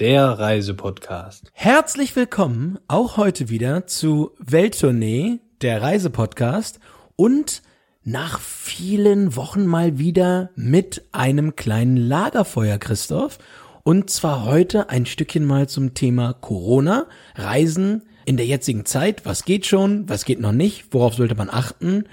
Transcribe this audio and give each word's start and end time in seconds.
der 0.00 0.24
Reisepodcast. 0.24 1.52
Herzlich 1.52 2.16
willkommen 2.16 2.80
auch 2.88 3.16
heute 3.16 3.48
wieder 3.48 3.86
zu 3.86 4.32
Welttournee, 4.38 5.38
der 5.60 5.82
Reisepodcast 5.82 6.80
und 7.14 7.62
nach 8.02 8.40
vielen 8.40 9.36
Wochen 9.36 9.66
mal 9.66 9.96
wieder 9.96 10.50
mit 10.56 11.04
einem 11.12 11.54
kleinen 11.54 11.96
Lagerfeuer, 11.96 12.78
Christoph. 12.78 13.38
Und 13.84 14.10
zwar 14.10 14.44
heute 14.44 14.90
ein 14.90 15.06
Stückchen 15.06 15.44
mal 15.44 15.68
zum 15.68 15.94
Thema 15.94 16.32
Corona, 16.32 17.06
Reisen 17.36 18.02
in 18.24 18.36
der 18.36 18.46
jetzigen 18.46 18.86
Zeit. 18.86 19.24
Was 19.24 19.44
geht 19.44 19.64
schon, 19.64 20.08
was 20.08 20.24
geht 20.24 20.40
noch 20.40 20.52
nicht, 20.52 20.86
worauf 20.90 21.14
sollte 21.14 21.36
man 21.36 21.50
achten? 21.50 22.04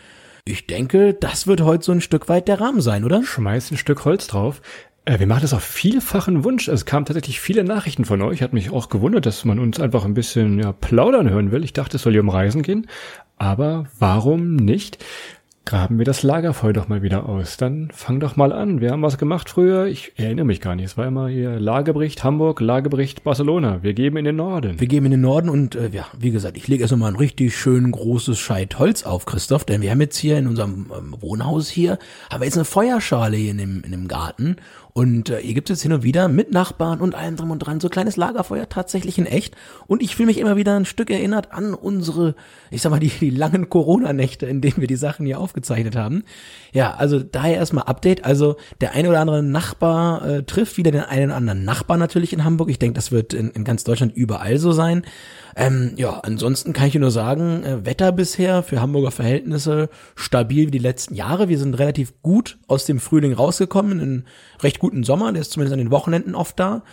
Ich 0.45 0.68
denke, 0.68 1.13
das 1.13 1.48
wird 1.48 1.62
heute 1.62 1.84
so 1.84 1.91
ein 1.91 2.02
Stück 2.02 2.29
weit 2.29 2.48
der 2.48 2.59
Rahmen 2.59 2.82
sein, 2.82 3.04
oder? 3.04 3.23
Schmeiß 3.23 3.71
ein 3.71 3.77
Stück 3.77 4.05
Holz 4.05 4.27
drauf. 4.27 4.62
Äh, 5.05 5.20
wir 5.20 5.28
machen 5.28 5.41
das 5.41 5.54
auf 5.54 5.64
vielfachen 5.64 6.44
Wunsch. 6.44 6.68
Es 6.68 6.86
kamen 6.86 7.05
tatsächlich 7.05 7.40
viele 7.40 7.64
Nachrichten 7.64 8.05
von 8.05 8.21
euch. 8.21 8.41
Hat 8.41 8.54
mich 8.54 8.71
auch 8.71 8.90
gewundert, 8.90 9.26
dass 9.26 9.46
man 9.46 9.60
uns 9.60 9.80
einfach 9.80 10.05
ein 10.05 10.13
bisschen 10.13 10.60
ja, 10.60 10.71
plaudern 10.71 11.30
hören 11.30 11.52
will. 11.52 11.63
Ich 11.63 11.74
dachte, 11.74 11.98
es 11.98 12.04
soll 12.04 12.13
hier 12.13 12.21
um 12.21 12.30
Reisen 12.30 12.62
gehen. 12.62 12.88
Aber 13.38 13.85
warum 13.98 14.55
nicht? 14.55 15.04
Graben 15.63 15.99
wir 15.99 16.05
das 16.05 16.24
Lagerfeuer 16.24 16.74
doch 16.74 16.88
mal 16.88 17.04
wieder 17.04 17.30
aus. 17.30 17.55
Dann 17.55 17.91
fang 17.93 18.20
doch 18.20 18.35
mal 18.35 18.52
an. 18.52 18.82
Wir 18.82 18.91
haben 18.91 19.04
was 19.04 19.20
gemacht 19.20 19.48
früher. 19.48 19.85
Ich 19.85 20.12
erinnere 20.16 20.46
mich 20.46 20.60
gar 20.60 20.76
nicht. 20.76 20.85
Es 20.85 20.98
war 20.98 21.05
immer 21.05 21.27
hier 21.27 21.60
Lagebericht 21.60 22.24
Hamburg, 22.24 22.62
Lagebericht 22.62 23.24
Barcelona. 23.24 23.84
Wir 23.84 23.93
geben 23.93 24.18
in 24.18 24.26
den 24.26 24.38
Norden. 24.38 24.80
Wir 24.80 24.88
gehen 24.88 25.05
in 25.05 25.12
den 25.12 25.21
Norden 25.21 25.49
und 25.49 25.76
äh, 25.76 25.90
ja, 25.90 26.08
wie 26.18 26.32
gesagt, 26.32 26.58
ich 26.58 26.68
lege 26.68 26.82
erst 26.82 26.96
mal 26.98 27.08
ein 27.08 27.15
richtig 27.15 27.55
schön 27.55 27.91
großes 27.91 28.40
Scheit 28.40 28.80
Holz 28.80 29.04
auf, 29.04 29.26
Christoph, 29.26 29.63
denn 29.63 29.82
wir 29.82 29.91
haben 29.91 30.02
jetzt 30.02 30.18
hier 30.18 30.40
in 30.40 30.48
unserem 30.48 30.88
ähm, 30.98 31.15
Wohnhaus 31.20 31.70
hier, 31.70 31.99
haben 32.32 32.41
wir 32.41 32.46
jetzt 32.46 32.58
eine 32.58 32.65
Feuerschale 32.65 33.38
hier 33.38 33.52
in 33.52 33.60
dem, 33.60 33.84
in 33.84 33.91
dem 33.91 34.08
Garten 34.08 34.58
und 34.93 35.29
äh, 35.29 35.41
hier 35.41 35.53
gibt 35.53 35.70
es 35.70 35.81
hin 35.81 35.93
und 35.93 36.03
wieder 36.03 36.27
mit 36.27 36.51
Nachbarn 36.51 36.99
und 36.99 37.15
allem 37.15 37.37
drum 37.37 37.51
und 37.51 37.59
dran 37.59 37.79
so 37.79 37.87
kleines 37.87 38.17
Lagerfeuer 38.17 38.67
tatsächlich 38.67 39.17
in 39.17 39.25
echt. 39.25 39.55
Und 39.87 40.01
ich 40.01 40.15
fühle 40.15 40.27
mich 40.27 40.37
immer 40.37 40.57
wieder 40.57 40.75
ein 40.75 40.85
Stück 40.85 41.09
erinnert 41.09 41.53
an 41.53 41.73
unsere, 41.73 42.35
ich 42.71 42.81
sag 42.81 42.89
mal, 42.89 42.99
die, 42.99 43.09
die 43.09 43.29
langen 43.29 43.69
Corona-Nächte, 43.69 44.45
in 44.45 44.59
denen 44.59 44.77
wir 44.77 44.87
die 44.87 44.95
Sachen 44.95 45.25
hier 45.25 45.39
aufgezeichnet 45.39 45.95
haben. 45.95 46.23
Ja, 46.73 46.95
also 46.95 47.19
daher 47.19 47.55
erstmal 47.55 47.85
Update. 47.85 48.25
Also 48.25 48.57
der 48.81 48.93
eine 48.93 49.09
oder 49.09 49.21
andere 49.21 49.43
Nachbar 49.43 50.25
äh, 50.27 50.43
trifft 50.43 50.77
wieder 50.77 50.91
den 50.91 51.01
einen 51.01 51.27
oder 51.27 51.37
anderen 51.37 51.63
Nachbar 51.63 51.97
natürlich 51.97 52.34
in 52.34 52.43
Hamburg. 52.43 52.69
Ich 52.69 52.79
denke, 52.79 52.95
das 52.95 53.12
wird 53.12 53.34
in, 53.34 53.51
in 53.51 53.63
ganz 53.63 53.85
Deutschland 53.85 54.15
überall 54.15 54.57
so 54.57 54.73
sein. 54.73 55.03
Ähm, 55.55 55.93
ja, 55.97 56.19
ansonsten 56.19 56.73
kann 56.73 56.87
ich 56.87 56.95
nur 56.95 57.12
sagen, 57.12 57.63
äh, 57.63 57.85
Wetter 57.85 58.12
bisher 58.12 58.63
für 58.63 58.81
Hamburger 58.81 59.12
Verhältnisse 59.12 59.89
stabil 60.15 60.67
wie 60.67 60.71
die 60.71 60.77
letzten 60.77 61.15
Jahre. 61.15 61.49
Wir 61.49 61.59
sind 61.59 61.77
relativ 61.77 62.13
gut 62.21 62.57
aus 62.67 62.85
dem 62.85 62.99
Frühling 62.99 63.34
rausgekommen, 63.34 63.99
in 63.99 64.23
recht 64.62 64.79
guten 64.81 65.03
Sommer, 65.03 65.31
der 65.31 65.41
ist 65.41 65.51
zumindest 65.51 65.74
an 65.74 65.79
den 65.79 65.91
Wochenenden 65.91 66.34
oft 66.34 66.59
da. 66.59 66.84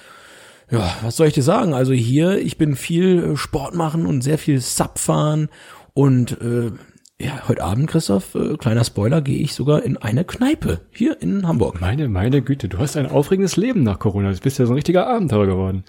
Ja, 0.71 0.95
was 1.01 1.17
soll 1.17 1.29
ich 1.29 1.33
dir 1.33 1.43
sagen? 1.43 1.73
Also 1.73 1.95
hier, 1.95 2.39
ich 2.39 2.59
bin 2.59 2.77
viel 2.77 3.33
äh, 3.33 3.37
Sport 3.37 3.75
machen 3.75 4.05
und 4.05 4.21
sehr 4.21 4.37
viel 4.37 4.61
Sub 4.61 4.99
fahren 4.99 5.49
und 5.95 6.39
äh, 6.43 6.71
ja, 7.19 7.49
heute 7.49 7.65
Abend, 7.65 7.89
Christoph, 7.89 8.35
äh, 8.35 8.59
kleiner 8.59 8.85
Spoiler, 8.85 9.23
gehe 9.23 9.39
ich 9.39 9.55
sogar 9.55 9.83
in 9.83 9.97
eine 9.97 10.25
Kneipe 10.25 10.83
hier 10.93 11.21
in 11.23 11.49
Hamburg. 11.49 11.81
Meine, 11.81 12.09
meine 12.09 12.43
Güte, 12.43 12.69
du 12.69 12.77
hast 12.77 12.99
ein 12.99 13.07
aufregendes 13.07 13.57
Leben 13.57 13.83
nach 13.83 13.99
Corona. 13.99 14.31
Du 14.31 14.39
bist 14.39 14.59
ja 14.59 14.67
so 14.67 14.73
ein 14.73 14.77
richtiger 14.77 15.07
Abenteurer 15.07 15.47
geworden. 15.47 15.85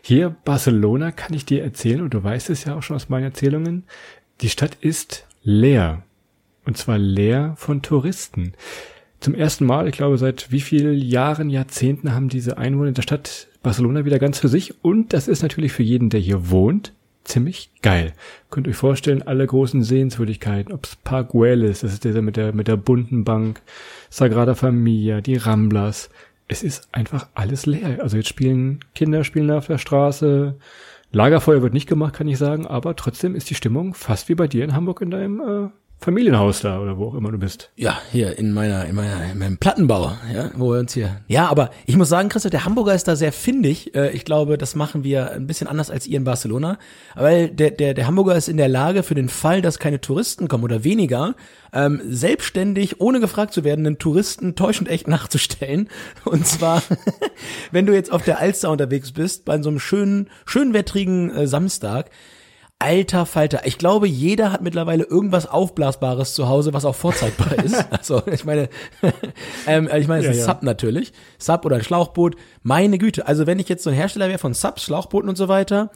Hier, 0.00 0.30
Barcelona, 0.30 1.10
kann 1.10 1.34
ich 1.34 1.44
dir 1.44 1.64
erzählen, 1.64 2.00
und 2.00 2.14
du 2.14 2.22
weißt 2.22 2.50
es 2.50 2.64
ja 2.64 2.76
auch 2.76 2.82
schon 2.82 2.96
aus 2.96 3.08
meinen 3.08 3.24
Erzählungen, 3.24 3.84
die 4.40 4.48
Stadt 4.48 4.76
ist 4.80 5.26
leer. 5.42 6.04
Und 6.64 6.78
zwar 6.78 6.96
leer 6.96 7.54
von 7.56 7.82
Touristen. 7.82 8.52
Zum 9.22 9.36
ersten 9.36 9.66
Mal, 9.66 9.86
ich 9.86 9.94
glaube, 9.94 10.18
seit 10.18 10.50
wie 10.50 10.60
vielen 10.60 10.98
Jahren, 10.98 11.48
Jahrzehnten 11.48 12.12
haben 12.12 12.28
diese 12.28 12.58
Einwohner 12.58 12.90
der 12.90 13.02
Stadt 13.02 13.46
Barcelona 13.62 14.04
wieder 14.04 14.18
ganz 14.18 14.40
für 14.40 14.48
sich. 14.48 14.82
Und 14.82 15.12
das 15.12 15.28
ist 15.28 15.42
natürlich 15.42 15.70
für 15.70 15.84
jeden, 15.84 16.10
der 16.10 16.18
hier 16.18 16.50
wohnt, 16.50 16.92
ziemlich 17.22 17.70
geil. 17.82 18.14
Könnt 18.50 18.66
euch 18.66 18.74
vorstellen, 18.74 19.22
alle 19.22 19.46
großen 19.46 19.84
Sehenswürdigkeiten, 19.84 20.72
ob's 20.72 20.96
Park 20.96 21.30
Güeles, 21.30 21.82
das 21.82 21.92
ist 21.92 22.02
dieser 22.02 22.20
mit 22.20 22.36
der, 22.36 22.52
mit 22.52 22.66
der 22.66 22.76
bunten 22.76 23.22
Bank, 23.22 23.62
Sagrada 24.10 24.56
Familia, 24.56 25.20
die 25.20 25.36
Ramblas. 25.36 26.10
Es 26.48 26.64
ist 26.64 26.88
einfach 26.90 27.28
alles 27.34 27.64
leer. 27.64 28.02
Also 28.02 28.16
jetzt 28.16 28.28
spielen 28.28 28.80
Kinder 28.96 29.22
spielen 29.22 29.52
auf 29.52 29.68
der 29.68 29.78
Straße. 29.78 30.56
Lagerfeuer 31.12 31.62
wird 31.62 31.74
nicht 31.74 31.88
gemacht, 31.88 32.14
kann 32.14 32.26
ich 32.26 32.38
sagen, 32.38 32.66
aber 32.66 32.96
trotzdem 32.96 33.36
ist 33.36 33.50
die 33.50 33.54
Stimmung 33.54 33.94
fast 33.94 34.28
wie 34.28 34.34
bei 34.34 34.48
dir 34.48 34.64
in 34.64 34.74
Hamburg 34.74 35.00
in 35.00 35.12
deinem 35.12 35.40
äh, 35.40 35.68
Familienhaus 36.02 36.60
da 36.60 36.80
oder 36.80 36.98
wo 36.98 37.06
auch 37.08 37.14
immer 37.14 37.30
du 37.30 37.38
bist. 37.38 37.70
Ja, 37.76 38.00
hier 38.10 38.36
in 38.36 38.52
meiner, 38.52 38.86
in 38.86 38.96
meiner, 38.96 39.30
in 39.30 39.38
meinem 39.38 39.56
Plattenbau, 39.58 40.12
ja, 40.34 40.50
wo 40.56 40.72
wir 40.72 40.80
uns 40.80 40.94
hier. 40.94 41.20
Ja, 41.28 41.48
aber 41.48 41.70
ich 41.86 41.96
muss 41.96 42.08
sagen, 42.08 42.28
Christoph, 42.28 42.50
der 42.50 42.64
Hamburger 42.64 42.94
ist 42.94 43.06
da 43.06 43.14
sehr 43.14 43.32
findig. 43.32 43.94
Äh, 43.94 44.10
Ich 44.10 44.24
glaube, 44.24 44.58
das 44.58 44.74
machen 44.74 45.04
wir 45.04 45.30
ein 45.30 45.46
bisschen 45.46 45.68
anders 45.68 45.90
als 45.90 46.06
ihr 46.06 46.16
in 46.16 46.24
Barcelona. 46.24 46.78
Weil 47.14 47.50
der, 47.50 47.70
der, 47.70 47.94
der 47.94 48.06
Hamburger 48.06 48.34
ist 48.34 48.48
in 48.48 48.56
der 48.56 48.68
Lage, 48.68 49.04
für 49.04 49.14
den 49.14 49.28
Fall, 49.28 49.62
dass 49.62 49.78
keine 49.78 50.00
Touristen 50.00 50.48
kommen 50.48 50.64
oder 50.64 50.82
weniger, 50.82 51.36
ähm, 51.72 52.00
selbstständig, 52.04 53.00
ohne 53.00 53.20
gefragt 53.20 53.54
zu 53.54 53.62
werden, 53.62 53.86
einen 53.86 53.98
Touristen 53.98 54.56
täuschend 54.56 54.88
echt 54.88 55.06
nachzustellen. 55.06 55.88
Und 56.24 56.46
zwar, 56.46 56.82
wenn 57.70 57.86
du 57.86 57.94
jetzt 57.94 58.10
auf 58.10 58.24
der 58.24 58.40
Alster 58.40 58.70
unterwegs 58.70 59.12
bist, 59.12 59.44
bei 59.44 59.60
so 59.62 59.68
einem 59.68 59.78
schönen, 59.78 60.28
schönwettrigen 60.46 61.30
äh, 61.30 61.46
Samstag, 61.46 62.10
Alter 62.82 63.26
Falter. 63.26 63.60
Ich 63.64 63.78
glaube, 63.78 64.08
jeder 64.08 64.52
hat 64.52 64.62
mittlerweile 64.62 65.04
irgendwas 65.04 65.46
Aufblasbares 65.46 66.34
zu 66.34 66.48
Hause, 66.48 66.72
was 66.72 66.84
auch 66.84 66.94
vorzeigbar 66.94 67.64
ist. 67.64 67.76
Also, 67.90 68.22
ich 68.26 68.44
meine, 68.44 68.68
ähm, 69.66 69.88
ich 69.96 70.08
meine, 70.08 70.20
es 70.20 70.26
Ja, 70.26 70.30
ist 70.32 70.38
ja. 70.38 70.44
Sub 70.46 70.62
natürlich. 70.62 71.12
Sub 71.38 71.64
oder 71.64 71.76
ein 71.76 71.84
Schlauchboot. 71.84 72.36
Meine 72.62 72.98
Güte. 72.98 73.26
Also, 73.26 73.46
wenn 73.46 73.58
ich 73.58 73.68
jetzt 73.68 73.84
so 73.84 73.90
ein 73.90 73.96
Hersteller 73.96 74.28
wäre 74.28 74.38
von 74.38 74.54
Subs, 74.54 74.82
Schlauchbooten 74.82 75.28
und 75.28 75.36
so 75.36 75.48
weiter, 75.48 75.90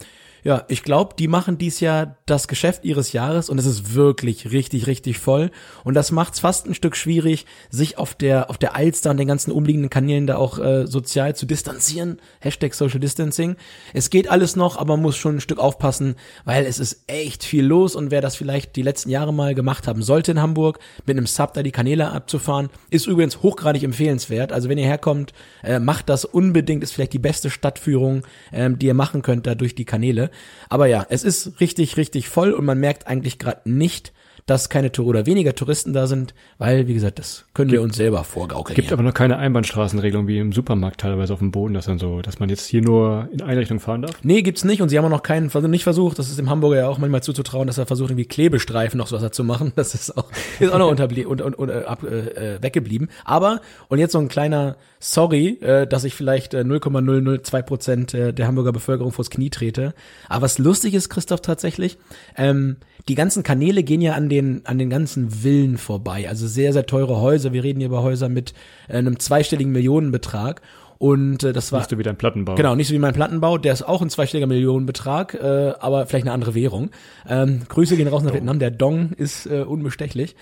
ja, 0.46 0.64
ich 0.68 0.84
glaube, 0.84 1.16
die 1.18 1.26
machen 1.26 1.58
dies 1.58 1.80
Jahr 1.80 2.18
das 2.24 2.46
Geschäft 2.46 2.84
ihres 2.84 3.12
Jahres 3.12 3.50
und 3.50 3.58
es 3.58 3.66
ist 3.66 3.94
wirklich 3.94 4.52
richtig, 4.52 4.86
richtig 4.86 5.18
voll. 5.18 5.50
Und 5.82 5.94
das 5.94 6.12
macht 6.12 6.34
es 6.34 6.38
fast 6.38 6.68
ein 6.68 6.74
Stück 6.74 6.94
schwierig, 6.94 7.46
sich 7.68 7.98
auf 7.98 8.14
der, 8.14 8.48
auf 8.48 8.56
der 8.56 8.76
Alster 8.76 9.10
und 9.10 9.16
den 9.16 9.26
ganzen 9.26 9.50
umliegenden 9.50 9.90
Kanälen 9.90 10.28
da 10.28 10.36
auch 10.36 10.60
äh, 10.60 10.86
sozial 10.86 11.34
zu 11.34 11.46
distanzieren. 11.46 12.20
Hashtag 12.38 12.74
Social 12.74 13.00
Distancing. 13.00 13.56
Es 13.92 14.08
geht 14.08 14.30
alles 14.30 14.54
noch, 14.54 14.76
aber 14.76 14.96
man 14.96 15.02
muss 15.02 15.16
schon 15.16 15.34
ein 15.34 15.40
Stück 15.40 15.58
aufpassen, 15.58 16.14
weil 16.44 16.64
es 16.64 16.78
ist 16.78 17.02
echt 17.08 17.42
viel 17.42 17.64
los 17.64 17.96
und 17.96 18.12
wer 18.12 18.20
das 18.20 18.36
vielleicht 18.36 18.76
die 18.76 18.82
letzten 18.82 19.10
Jahre 19.10 19.34
mal 19.34 19.52
gemacht 19.52 19.88
haben 19.88 20.04
sollte 20.04 20.30
in 20.30 20.40
Hamburg, 20.40 20.78
mit 21.06 21.16
einem 21.16 21.26
Sub 21.26 21.54
da 21.54 21.64
die 21.64 21.72
Kanäle 21.72 22.12
abzufahren, 22.12 22.70
ist 22.88 23.08
übrigens 23.08 23.42
hochgradig 23.42 23.82
empfehlenswert. 23.82 24.52
Also 24.52 24.68
wenn 24.68 24.78
ihr 24.78 24.86
herkommt, 24.86 25.32
äh, 25.64 25.80
macht 25.80 26.08
das 26.08 26.24
unbedingt, 26.24 26.84
ist 26.84 26.92
vielleicht 26.92 27.14
die 27.14 27.18
beste 27.18 27.50
Stadtführung, 27.50 28.22
ähm, 28.52 28.78
die 28.78 28.86
ihr 28.86 28.94
machen 28.94 29.22
könnt 29.22 29.48
da 29.48 29.56
durch 29.56 29.74
die 29.74 29.84
Kanäle. 29.84 30.30
Aber 30.68 30.86
ja, 30.86 31.06
es 31.08 31.24
ist 31.24 31.60
richtig, 31.60 31.96
richtig 31.96 32.28
voll 32.28 32.52
und 32.52 32.64
man 32.64 32.78
merkt 32.78 33.06
eigentlich 33.06 33.38
gerade 33.38 33.62
nicht, 33.64 34.12
dass 34.46 34.68
keine 34.68 34.92
Tour 34.92 35.06
oder 35.06 35.26
weniger 35.26 35.54
Touristen 35.56 35.92
da 35.92 36.06
sind, 36.06 36.32
weil, 36.58 36.86
wie 36.86 36.94
gesagt, 36.94 37.18
das 37.18 37.46
können 37.52 37.72
wir 37.72 37.82
uns 37.82 37.96
selber 37.96 38.22
vorgaukeln. 38.22 38.76
Gibt 38.76 38.88
hier. 38.88 38.96
aber 38.96 39.02
noch 39.02 39.12
keine 39.12 39.38
Einbahnstraßenregelung 39.38 40.28
wie 40.28 40.38
im 40.38 40.52
Supermarkt 40.52 41.00
teilweise 41.00 41.32
auf 41.32 41.40
dem 41.40 41.50
Boden, 41.50 41.74
dass 41.74 41.86
dann 41.86 41.98
so, 41.98 42.22
dass 42.22 42.38
man 42.38 42.48
jetzt 42.48 42.66
hier 42.66 42.80
nur 42.80 43.28
in 43.32 43.42
eine 43.42 43.60
Richtung 43.60 43.80
fahren 43.80 44.02
darf. 44.02 44.12
Nee, 44.22 44.42
gibt's 44.42 44.64
nicht 44.64 44.80
und 44.82 44.88
sie 44.88 44.98
haben 44.98 45.04
auch 45.04 45.10
noch 45.10 45.24
keinen 45.24 45.50
Versuch, 45.50 45.68
nicht 45.68 45.82
versucht, 45.82 46.20
das 46.20 46.28
ist 46.28 46.38
dem 46.38 46.48
Hamburger 46.48 46.76
ja 46.76 46.88
auch 46.88 46.98
manchmal 46.98 47.24
zuzutrauen, 47.24 47.66
dass 47.66 47.76
er 47.76 47.86
versucht, 47.86 48.10
irgendwie 48.10 48.26
Klebestreifen 48.26 48.98
noch 48.98 49.08
so 49.08 49.20
was 49.20 49.32
zu 49.32 49.42
machen. 49.42 49.72
Das 49.74 49.94
ist 49.94 50.16
auch, 50.16 50.30
ist 50.60 50.72
auch 50.72 50.78
noch 50.78 50.90
unterblie 50.90 51.26
und, 51.26 51.42
und, 51.42 51.54
und 51.54 51.68
äh, 51.68 51.82
ab, 51.84 52.04
äh, 52.04 52.54
äh, 52.54 52.62
weggeblieben. 52.62 53.08
Aber, 53.24 53.60
und 53.88 53.98
jetzt 53.98 54.12
so 54.12 54.18
ein 54.18 54.28
kleiner 54.28 54.76
Sorry, 55.00 55.58
äh, 55.60 55.86
dass 55.86 56.04
ich 56.04 56.14
vielleicht 56.14 56.54
äh, 56.54 56.64
0,002 56.64 57.62
Prozent 57.62 58.14
äh, 58.14 58.32
der 58.32 58.46
Hamburger 58.46 58.72
Bevölkerung 58.72 59.12
vors 59.12 59.30
Knie 59.30 59.50
trete. 59.50 59.94
Aber 60.28 60.42
was 60.42 60.58
lustig 60.58 60.94
ist, 60.94 61.08
Christoph, 61.08 61.42
tatsächlich, 61.42 61.98
ähm, 62.36 62.76
die 63.08 63.14
ganzen 63.14 63.42
Kanäle 63.42 63.82
gehen 63.82 64.00
ja 64.00 64.14
an 64.14 64.28
den, 64.28 64.62
an 64.64 64.78
den 64.78 64.90
ganzen 64.90 65.30
Villen 65.30 65.78
vorbei. 65.78 66.28
Also 66.28 66.46
sehr, 66.46 66.72
sehr 66.72 66.86
teure 66.86 67.20
Häuser. 67.20 67.52
Wir 67.52 67.62
reden 67.62 67.78
hier 67.78 67.88
über 67.88 68.02
Häuser 68.02 68.28
mit 68.28 68.52
äh, 68.88 68.98
einem 68.98 69.18
zweistelligen 69.18 69.72
Millionenbetrag. 69.72 70.60
Und 70.98 71.44
äh, 71.44 71.52
das 71.52 71.72
war 71.72 71.80
Nicht 71.80 71.90
so 71.90 71.98
wie 71.98 72.02
dein 72.02 72.16
Plattenbau. 72.16 72.54
Genau, 72.54 72.74
nicht 72.74 72.88
so 72.88 72.94
wie 72.94 72.98
mein 72.98 73.12
Plattenbau, 73.12 73.58
der 73.58 73.72
ist 73.72 73.82
auch 73.82 74.02
ein 74.02 74.10
zweistelliger 74.10 74.46
Millionenbetrag, 74.46 75.34
äh, 75.34 75.74
aber 75.78 76.06
vielleicht 76.06 76.24
eine 76.24 76.32
andere 76.32 76.54
Währung. 76.54 76.90
Ähm, 77.28 77.60
Grüße 77.68 77.96
gehen 77.96 78.08
raus 78.08 78.22
nach 78.22 78.32
Vietnam, 78.32 78.58
der 78.58 78.70
Dong 78.70 79.12
ist 79.12 79.46
äh, 79.46 79.60
unbestechlich. 79.60 80.34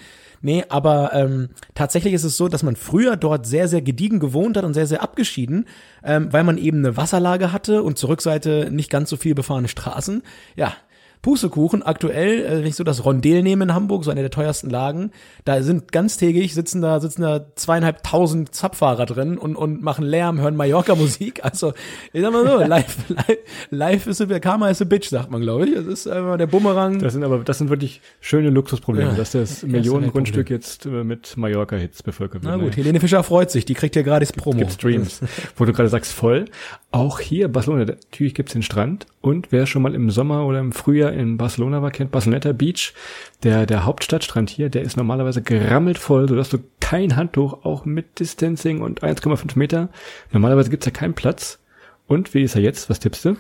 Nee, 0.45 0.63
aber 0.69 1.13
ähm, 1.15 1.49
tatsächlich 1.75 2.13
ist 2.13 2.23
es 2.23 2.37
so, 2.37 2.49
dass 2.49 2.63
man 2.63 2.77
früher 2.77 3.17
dort 3.17 3.47
sehr, 3.47 3.67
sehr 3.67 3.81
gediegen 3.81 4.21
gewohnt 4.21 4.59
hat 4.59 4.65
und 4.65 4.75
sehr, 4.75 4.87
sehr 4.87 5.03
abgeschieden, 5.03 5.67
ähm, 6.05 6.33
weil 6.33 6.45
man 6.45 6.59
eben 6.59 6.79
eine 6.79 6.99
Wasserlage 6.99 7.51
hatte 7.51 7.83
und 7.83 7.97
zur 7.97 8.11
Rückseite 8.11 8.69
nicht 8.71 8.91
ganz 8.91 9.09
so 9.09 9.17
viel 9.17 9.35
befahrene 9.35 9.69
Straßen. 9.69 10.23
Ja, 10.55 10.75
Pustekuchen, 11.25 11.83
aktuell, 11.83 12.45
äh, 12.45 12.59
wenn 12.59 12.67
ich 12.67 12.75
so 12.75 12.85
das 12.85 13.03
Rondel 13.07 13.43
nehme 13.43 13.65
in 13.65 13.73
Hamburg, 13.75 14.05
so 14.05 14.11
eine 14.11 14.21
der 14.21 14.31
teuersten 14.31 14.69
Lagen, 14.69 15.11
da 15.47 15.63
sind 15.63 15.91
ganztägig, 15.91 16.53
sitzen 16.53 16.83
da, 16.83 17.01
sitzen 17.01 17.23
da 17.23 17.47
zweieinhalbtausend 17.57 18.55
Zapfahrer 18.55 19.07
drin 19.07 19.39
und, 19.39 19.57
und 19.57 19.83
machen 19.83 20.05
Lärm, 20.05 20.39
hören 20.39 20.55
Mallorca-Musik. 20.55 21.41
Also, 21.55 21.73
ich 22.13 22.21
sag 22.21 22.33
mal 22.33 22.47
so, 22.47 22.59
live, 22.67 22.97
live, 23.09 23.39
live 23.71 24.07
ist 24.07 24.21
a, 24.21 24.39
Karma 24.39 24.69
is 24.71 24.83
a 24.83 24.85
bitch, 24.85 25.09
sagt 25.09 25.31
man, 25.31 25.41
glaube 25.41 25.67
ich. 25.67 25.75
Das 25.75 25.87
ist 25.87 26.07
einfach 26.07 26.37
der 26.37 26.47
Bumerang. 26.47 26.99
Das 26.99 27.13
sind 27.13 27.23
aber, 27.23 27.39
das 27.39 27.59
sind 27.59 27.71
wirklich 27.71 28.01
schöne 28.21 28.51
Luxusprobleme, 28.51 29.11
Ja, 29.11 29.17
dass 29.17 29.33
das 29.33 29.63
Millionengrundstück 29.63 30.51
jetzt 30.51 30.85
äh, 30.87 31.05
mit 31.05 31.37
Mallorca-Hits 31.37 32.03
bevölkert 32.03 32.43
wird. 32.43 32.53
Na 32.53 32.57
gut, 32.57 32.71
Naja. 32.71 32.77
Helene 32.77 33.01
Fischer 33.01 33.23
freut 33.23 33.51
sich, 33.51 33.65
die 33.65 33.75
kriegt 33.75 33.97
ja 33.97 34.03
gratis 34.03 34.33
Promo. 34.33 34.59
Gibt 34.59 34.73
Streams. 34.73 35.21
Wo 35.57 35.65
du 35.65 35.73
gerade 35.73 35.89
sagst, 35.89 36.13
voll. 36.13 36.47
Auch 36.91 37.21
hier 37.21 37.49
Barcelona, 37.49 37.85
natürlich 37.85 38.35
gibt's 38.35 38.53
den 38.53 38.63
Strand. 38.63 39.07
Und 39.21 39.53
wer 39.53 39.67
schon 39.67 39.81
mal 39.81 39.95
im 39.95 40.11
Sommer 40.11 40.45
oder 40.47 40.59
im 40.61 40.73
Frühjahr 40.73 41.14
in 41.15 41.37
Barcelona 41.37 41.83
war, 41.83 41.91
kennt 41.91 42.11
Barceloneta 42.11 42.53
Beach. 42.53 42.95
Der, 43.43 43.67
der 43.67 43.85
Hauptstadtstrand 43.85 44.51
hier, 44.51 44.69
der 44.69 44.83
ist 44.83 44.97
normalerweise 44.97 45.43
gerammelt 45.43 45.99
voll, 45.99 46.29
sodass 46.29 46.51
du 46.51 46.59
kein 46.81 47.17
Handtuch, 47.17 47.65
auch 47.65 47.85
mit 47.85 48.21
Distancing 48.21 48.81
und 48.81 49.03
1,5 49.03 49.59
Meter. 49.59 49.89
Normalerweise 50.33 50.71
gibt's 50.71 50.87
ja 50.87 50.93
keinen 50.93 51.15
Platz. 51.15 51.59
Und 52.07 52.35
wie 52.35 52.43
ist 52.43 52.55
er 52.55 52.63
jetzt? 52.63 52.91
Was 52.91 53.01
tippst 53.01 53.25
du? 53.25 53.37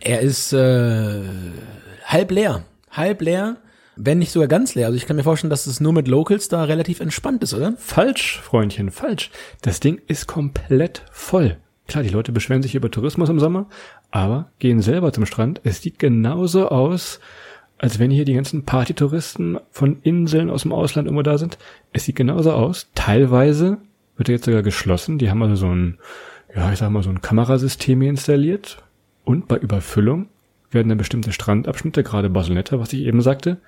Er 0.00 0.20
ist 0.20 0.52
äh, 0.52 1.22
halb 2.04 2.30
leer. 2.30 2.64
Halb 2.90 3.20
leer, 3.20 3.58
wenn 3.96 4.18
nicht 4.18 4.32
sogar 4.32 4.48
ganz 4.48 4.74
leer. 4.74 4.86
Also 4.86 4.96
ich 4.96 5.06
kann 5.06 5.16
mir 5.16 5.22
vorstellen, 5.22 5.50
dass 5.50 5.66
es 5.66 5.80
nur 5.80 5.92
mit 5.92 6.08
Locals 6.08 6.48
da 6.48 6.64
relativ 6.64 7.00
entspannt 7.00 7.42
ist, 7.42 7.54
oder? 7.54 7.74
Falsch, 7.76 8.40
Freundchen, 8.40 8.90
falsch. 8.90 9.30
Das 9.62 9.80
Ding 9.80 10.00
ist 10.06 10.26
komplett 10.26 11.02
voll. 11.12 11.58
Klar, 11.86 12.04
die 12.04 12.10
Leute 12.10 12.30
beschweren 12.32 12.62
sich 12.62 12.76
über 12.76 12.90
Tourismus 12.90 13.28
im 13.28 13.40
Sommer, 13.40 13.66
aber 14.10 14.50
gehen 14.58 14.80
selber 14.80 15.12
zum 15.12 15.26
Strand. 15.26 15.60
Es 15.64 15.82
sieht 15.82 15.98
genauso 15.98 16.68
aus, 16.68 17.20
als 17.78 17.98
wenn 17.98 18.10
hier 18.10 18.24
die 18.24 18.34
ganzen 18.34 18.64
Partytouristen 18.64 19.58
von 19.70 20.00
Inseln 20.02 20.50
aus 20.50 20.62
dem 20.62 20.72
Ausland 20.72 21.08
immer 21.08 21.22
da 21.22 21.38
sind. 21.38 21.58
Es 21.92 22.04
sieht 22.04 22.16
genauso 22.16 22.52
aus. 22.52 22.90
Teilweise 22.94 23.78
wird 24.16 24.28
er 24.28 24.34
jetzt 24.34 24.44
sogar 24.44 24.62
geschlossen. 24.62 25.18
Die 25.18 25.30
haben 25.30 25.42
also 25.42 25.56
so 25.56 25.68
ein, 25.68 25.98
ja, 26.54 26.72
ich 26.72 26.78
sag 26.78 26.90
mal, 26.90 27.02
so 27.02 27.10
ein 27.10 27.22
Kamerasystem 27.22 28.00
hier 28.00 28.10
installiert. 28.10 28.82
Und 29.24 29.48
bei 29.48 29.56
Überfüllung 29.56 30.28
werden 30.70 30.88
dann 30.88 30.98
bestimmte 30.98 31.32
Strandabschnitte, 31.32 32.02
gerade 32.02 32.30
Barceloneta, 32.30 32.78
was 32.78 32.92
ich 32.92 33.00
eben 33.00 33.22
sagte, 33.22 33.58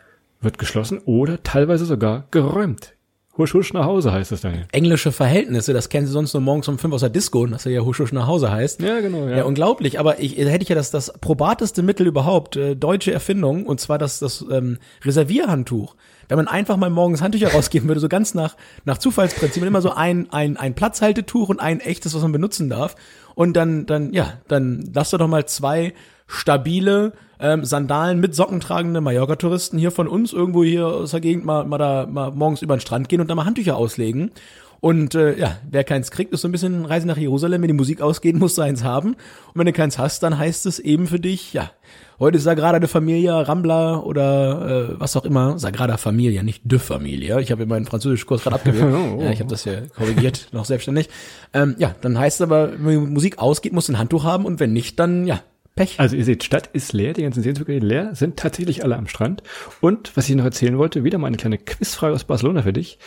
wird 0.40 0.58
geschlossen 0.58 0.98
oder 1.04 1.42
teilweise 1.42 1.86
sogar 1.86 2.26
geräumt. 2.30 2.94
Husch, 3.38 3.54
husch 3.54 3.72
nach 3.72 3.86
Hause 3.86 4.12
heißt 4.12 4.30
es 4.32 4.42
dann. 4.42 4.52
hier. 4.52 4.66
Englische 4.72 5.10
Verhältnisse, 5.10 5.72
das 5.72 5.88
kennen 5.88 6.06
Sie 6.06 6.12
sonst 6.12 6.34
nur 6.34 6.42
morgens 6.42 6.68
um 6.68 6.78
fünf 6.78 6.92
aus 6.92 7.00
der 7.00 7.08
Disco, 7.08 7.46
dass 7.46 7.64
er 7.64 7.72
ja 7.72 7.80
husch 7.80 7.98
husch 7.98 8.12
nach 8.12 8.26
Hause 8.26 8.50
heißt. 8.50 8.82
Ja, 8.82 9.00
genau, 9.00 9.26
ja. 9.26 9.38
Ja, 9.38 9.44
unglaublich. 9.44 9.98
Aber 9.98 10.20
ich, 10.20 10.36
da 10.36 10.44
hätte 10.44 10.62
ich 10.62 10.68
ja 10.68 10.74
das, 10.74 10.90
das 10.90 11.14
probateste 11.18 11.82
Mittel 11.82 12.06
überhaupt, 12.06 12.56
äh, 12.56 12.76
deutsche 12.76 13.10
Erfindung, 13.10 13.64
und 13.64 13.80
zwar 13.80 13.96
das, 13.96 14.18
das 14.18 14.44
ähm, 14.50 14.76
Reservierhandtuch. 15.02 15.96
Wenn 16.28 16.36
man 16.36 16.46
einfach 16.46 16.76
mal 16.76 16.90
morgens 16.90 17.22
Handtücher 17.22 17.48
rausgeben 17.52 17.88
würde, 17.88 18.02
so 18.02 18.08
ganz 18.10 18.34
nach, 18.34 18.54
nach 18.84 18.98
Zufallsprinzip, 18.98 19.64
immer 19.64 19.80
so 19.80 19.92
ein, 19.92 20.30
ein, 20.30 20.58
ein 20.58 20.74
Platzhaltetuch 20.74 21.48
und 21.48 21.58
ein 21.58 21.80
echtes, 21.80 22.14
was 22.14 22.20
man 22.20 22.32
benutzen 22.32 22.68
darf. 22.68 22.96
Und 23.34 23.54
dann, 23.54 23.86
dann, 23.86 24.12
ja, 24.12 24.34
dann 24.46 24.90
lass 24.92 25.08
doch 25.08 25.18
doch 25.18 25.28
mal 25.28 25.46
zwei 25.46 25.94
stabile 26.26 27.12
ähm, 27.42 27.64
Sandalen 27.64 28.20
mit 28.20 28.34
Socken 28.34 28.60
tragende 28.60 29.00
Mallorca-Touristen 29.00 29.76
hier 29.76 29.90
von 29.90 30.06
uns 30.06 30.32
irgendwo 30.32 30.62
hier 30.62 30.86
aus 30.86 31.10
der 31.10 31.20
Gegend 31.20 31.44
mal, 31.44 31.64
mal 31.64 31.78
da 31.78 32.06
mal 32.06 32.30
morgens 32.30 32.62
über 32.62 32.76
den 32.76 32.80
Strand 32.80 33.08
gehen 33.08 33.20
und 33.20 33.28
da 33.28 33.34
mal 33.34 33.44
Handtücher 33.44 33.76
auslegen. 33.76 34.30
Und 34.78 35.14
äh, 35.14 35.38
ja, 35.38 35.58
wer 35.70 35.84
keins 35.84 36.10
kriegt, 36.10 36.32
ist 36.32 36.40
so 36.40 36.48
ein 36.48 36.52
bisschen 36.52 36.84
Reise 36.84 37.06
nach 37.06 37.16
Jerusalem. 37.16 37.62
Wenn 37.62 37.68
die 37.68 37.74
Musik 37.74 38.00
ausgeht, 38.00 38.36
musst 38.38 38.58
du 38.58 38.62
eins 38.62 38.82
haben. 38.82 39.10
Und 39.10 39.54
wenn 39.54 39.66
du 39.66 39.72
keins 39.72 39.98
hast, 39.98 40.22
dann 40.22 40.38
heißt 40.38 40.66
es 40.66 40.78
eben 40.78 41.06
für 41.06 41.20
dich, 41.20 41.52
ja, 41.52 41.70
heute 42.18 42.38
ist 42.38 42.44
Sagrada 42.44 42.80
de 42.80 42.88
Familia, 42.88 43.40
Rambla 43.42 43.98
oder 44.00 44.90
äh, 44.90 45.00
was 45.00 45.16
auch 45.16 45.24
immer. 45.24 45.58
Sagrada 45.58 45.98
Familia, 45.98 46.42
nicht 46.42 46.62
de 46.64 46.80
Familia. 46.80 47.38
Ich 47.38 47.52
habe 47.52 47.66
meinen 47.66 47.86
Französischkurs 47.86 48.42
gerade 48.42 48.56
abgewählt. 48.56 48.92
ja, 49.20 49.30
ich 49.30 49.38
habe 49.38 49.50
das 49.50 49.64
ja 49.64 49.74
korrigiert, 49.96 50.48
noch 50.52 50.64
selbstständig. 50.64 51.08
Ähm, 51.52 51.76
ja, 51.78 51.94
dann 52.00 52.18
heißt 52.18 52.40
es 52.40 52.42
aber, 52.42 52.72
wenn 52.76 53.04
die 53.04 53.10
Musik 53.10 53.38
ausgeht, 53.38 53.72
musst 53.72 53.88
du 53.88 53.92
ein 53.92 53.98
Handtuch 53.98 54.24
haben 54.24 54.44
und 54.44 54.58
wenn 54.58 54.72
nicht, 54.72 54.98
dann 54.98 55.26
ja, 55.28 55.42
Pech. 55.74 55.98
Also 55.98 56.16
ihr 56.16 56.24
seht, 56.24 56.44
Stadt 56.44 56.68
ist 56.72 56.92
leer, 56.92 57.14
die 57.14 57.22
ganzen 57.22 57.42
Sehenswürdigkeiten 57.42 57.88
leer, 57.88 58.14
sind 58.14 58.36
tatsächlich 58.36 58.84
alle 58.84 58.96
am 58.96 59.06
Strand. 59.06 59.42
Und 59.80 60.16
was 60.16 60.28
ich 60.28 60.36
noch 60.36 60.44
erzählen 60.44 60.76
wollte, 60.78 61.04
wieder 61.04 61.18
mal 61.18 61.28
eine 61.28 61.36
kleine 61.38 61.58
Quizfrage 61.58 62.14
aus 62.14 62.24
Barcelona 62.24 62.62
für 62.62 62.72
dich. 62.72 62.98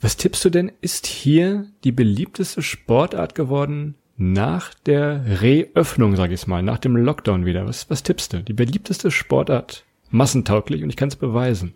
Was 0.00 0.16
tippst 0.16 0.44
du 0.44 0.50
denn, 0.50 0.70
ist 0.80 1.06
hier 1.06 1.66
die 1.82 1.92
beliebteste 1.92 2.60
Sportart 2.60 3.34
geworden 3.34 3.94
nach 4.16 4.74
der 4.86 5.40
Reöffnung, 5.40 6.14
sag 6.16 6.30
ich 6.30 6.46
mal, 6.46 6.62
nach 6.62 6.78
dem 6.78 6.96
Lockdown 6.96 7.46
wieder? 7.46 7.66
Was, 7.66 7.88
was 7.88 8.02
tippst 8.02 8.34
du? 8.34 8.42
Die 8.42 8.52
beliebteste 8.52 9.10
Sportart, 9.10 9.84
massentauglich 10.10 10.82
und 10.82 10.90
ich 10.90 10.96
kann 10.96 11.08
es 11.08 11.16
beweisen. 11.16 11.74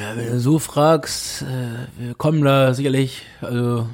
Ja, 0.00 0.16
wenn 0.16 0.26
du 0.32 0.38
so 0.38 0.58
fragst, 0.58 1.42
äh, 1.42 1.88
wir 1.98 2.14
kommen 2.14 2.42
da 2.42 2.74
sicherlich, 2.74 3.22
also 3.40 3.88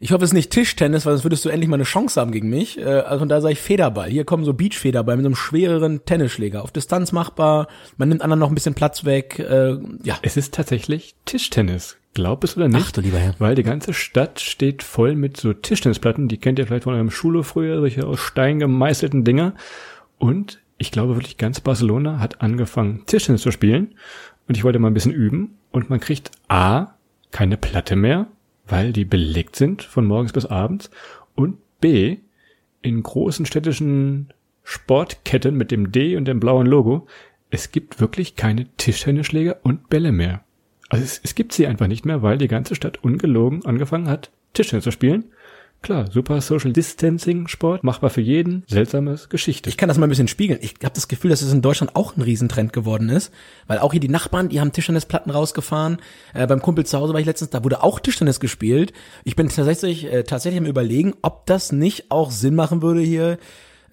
ich 0.00 0.12
hoffe, 0.12 0.24
es 0.24 0.30
ist 0.30 0.34
nicht 0.34 0.50
Tischtennis, 0.50 1.06
weil 1.06 1.14
sonst 1.14 1.24
würdest 1.24 1.44
du 1.44 1.48
endlich 1.48 1.68
mal 1.68 1.76
eine 1.76 1.84
Chance 1.84 2.20
haben 2.20 2.32
gegen 2.32 2.50
mich. 2.50 2.78
Äh, 2.78 2.84
also 2.84 3.20
von 3.20 3.28
da 3.28 3.40
sage 3.40 3.52
ich 3.52 3.60
Federball. 3.60 4.10
Hier 4.10 4.24
kommen 4.24 4.44
so 4.44 4.52
Beachfederball 4.52 5.16
mit 5.16 5.24
so 5.24 5.28
einem 5.28 5.36
schwereren 5.36 6.04
Tennisschläger. 6.04 6.62
Auf 6.62 6.72
Distanz 6.72 7.12
machbar, 7.12 7.68
man 7.96 8.08
nimmt 8.08 8.22
anderen 8.22 8.40
noch 8.40 8.48
ein 8.48 8.54
bisschen 8.54 8.74
Platz 8.74 9.04
weg. 9.04 9.38
Äh, 9.38 9.78
ja, 10.02 10.18
Es 10.22 10.36
ist 10.36 10.54
tatsächlich 10.54 11.14
Tischtennis. 11.24 11.96
Glaub 12.14 12.44
es 12.44 12.56
oder 12.56 12.68
nicht? 12.68 12.84
Ach 12.86 12.92
du 12.92 13.00
lieber 13.00 13.18
Herr. 13.18 13.34
Weil 13.38 13.54
die 13.56 13.64
ganze 13.64 13.92
Stadt 13.92 14.40
steht 14.40 14.82
voll 14.82 15.16
mit 15.16 15.36
so 15.36 15.52
Tischtennisplatten. 15.52 16.28
Die 16.28 16.38
kennt 16.38 16.58
ihr 16.58 16.66
vielleicht 16.66 16.84
von 16.84 16.94
eurem 16.94 17.10
Schule 17.10 17.42
früher, 17.42 17.80
solche 17.80 18.06
aus 18.06 18.20
Stein 18.20 18.60
gemeißelten 18.60 19.24
Dinger. 19.24 19.54
Und 20.18 20.60
ich 20.78 20.92
glaube 20.92 21.16
wirklich 21.16 21.38
ganz 21.38 21.60
Barcelona 21.60 22.20
hat 22.20 22.40
angefangen 22.40 23.04
Tischtennis 23.06 23.42
zu 23.42 23.50
spielen. 23.50 23.94
Und 24.46 24.56
ich 24.56 24.64
wollte 24.64 24.78
mal 24.78 24.88
ein 24.88 24.94
bisschen 24.94 25.12
üben. 25.12 25.58
Und 25.72 25.90
man 25.90 25.98
kriegt 25.98 26.30
A, 26.48 26.94
keine 27.32 27.56
Platte 27.56 27.96
mehr, 27.96 28.28
weil 28.66 28.92
die 28.92 29.04
belegt 29.04 29.56
sind 29.56 29.82
von 29.82 30.06
morgens 30.06 30.32
bis 30.32 30.46
abends. 30.46 30.90
Und 31.34 31.58
B, 31.80 32.18
in 32.82 33.02
großen 33.02 33.46
städtischen 33.46 34.32
Sportketten 34.62 35.56
mit 35.56 35.70
dem 35.70 35.92
D 35.92 36.16
und 36.16 36.26
dem 36.26 36.40
blauen 36.40 36.66
Logo, 36.66 37.06
es 37.50 37.70
gibt 37.70 38.00
wirklich 38.00 38.36
keine 38.36 38.66
Tischtennisschläger 38.76 39.58
und 39.62 39.88
Bälle 39.88 40.12
mehr. 40.12 40.42
Also 40.88 41.04
es, 41.04 41.20
es 41.22 41.34
gibt 41.34 41.52
sie 41.52 41.66
einfach 41.66 41.86
nicht 41.86 42.04
mehr, 42.04 42.22
weil 42.22 42.38
die 42.38 42.48
ganze 42.48 42.74
Stadt 42.74 43.02
ungelogen 43.02 43.64
angefangen 43.64 44.08
hat, 44.08 44.30
Tischtennis 44.54 44.84
zu 44.84 44.90
spielen. 44.90 45.24
Klar, 45.84 46.10
super 46.10 46.40
Social 46.40 46.72
Distancing 46.72 47.46
Sport, 47.46 47.84
machbar 47.84 48.08
für 48.08 48.22
jeden, 48.22 48.64
seltsames 48.66 49.28
Geschichte. 49.28 49.68
Ich 49.68 49.76
kann 49.76 49.90
das 49.90 49.98
mal 49.98 50.06
ein 50.06 50.08
bisschen 50.08 50.28
spiegeln. 50.28 50.58
Ich 50.62 50.76
habe 50.82 50.94
das 50.94 51.08
Gefühl, 51.08 51.28
dass 51.28 51.42
es 51.42 51.52
in 51.52 51.60
Deutschland 51.60 51.94
auch 51.94 52.16
ein 52.16 52.22
Riesentrend 52.22 52.72
geworden 52.72 53.10
ist, 53.10 53.30
weil 53.66 53.80
auch 53.80 53.92
hier 53.92 54.00
die 54.00 54.08
Nachbarn, 54.08 54.48
die 54.48 54.62
haben 54.62 54.72
Tischtennisplatten 54.72 55.30
rausgefahren. 55.30 55.98
Äh, 56.32 56.46
beim 56.46 56.62
Kumpel 56.62 56.86
zu 56.86 56.96
Hause 56.96 57.12
war 57.12 57.20
ich 57.20 57.26
letztens, 57.26 57.50
da 57.50 57.64
wurde 57.64 57.82
auch 57.82 58.00
Tischtennis 58.00 58.40
gespielt. 58.40 58.94
Ich 59.24 59.36
bin 59.36 59.50
tatsächlich 59.50 60.10
äh, 60.10 60.22
tatsächlich 60.22 60.58
am 60.58 60.64
überlegen, 60.64 61.12
ob 61.20 61.44
das 61.44 61.70
nicht 61.70 62.10
auch 62.10 62.30
Sinn 62.30 62.54
machen 62.54 62.80
würde 62.80 63.02
hier 63.02 63.36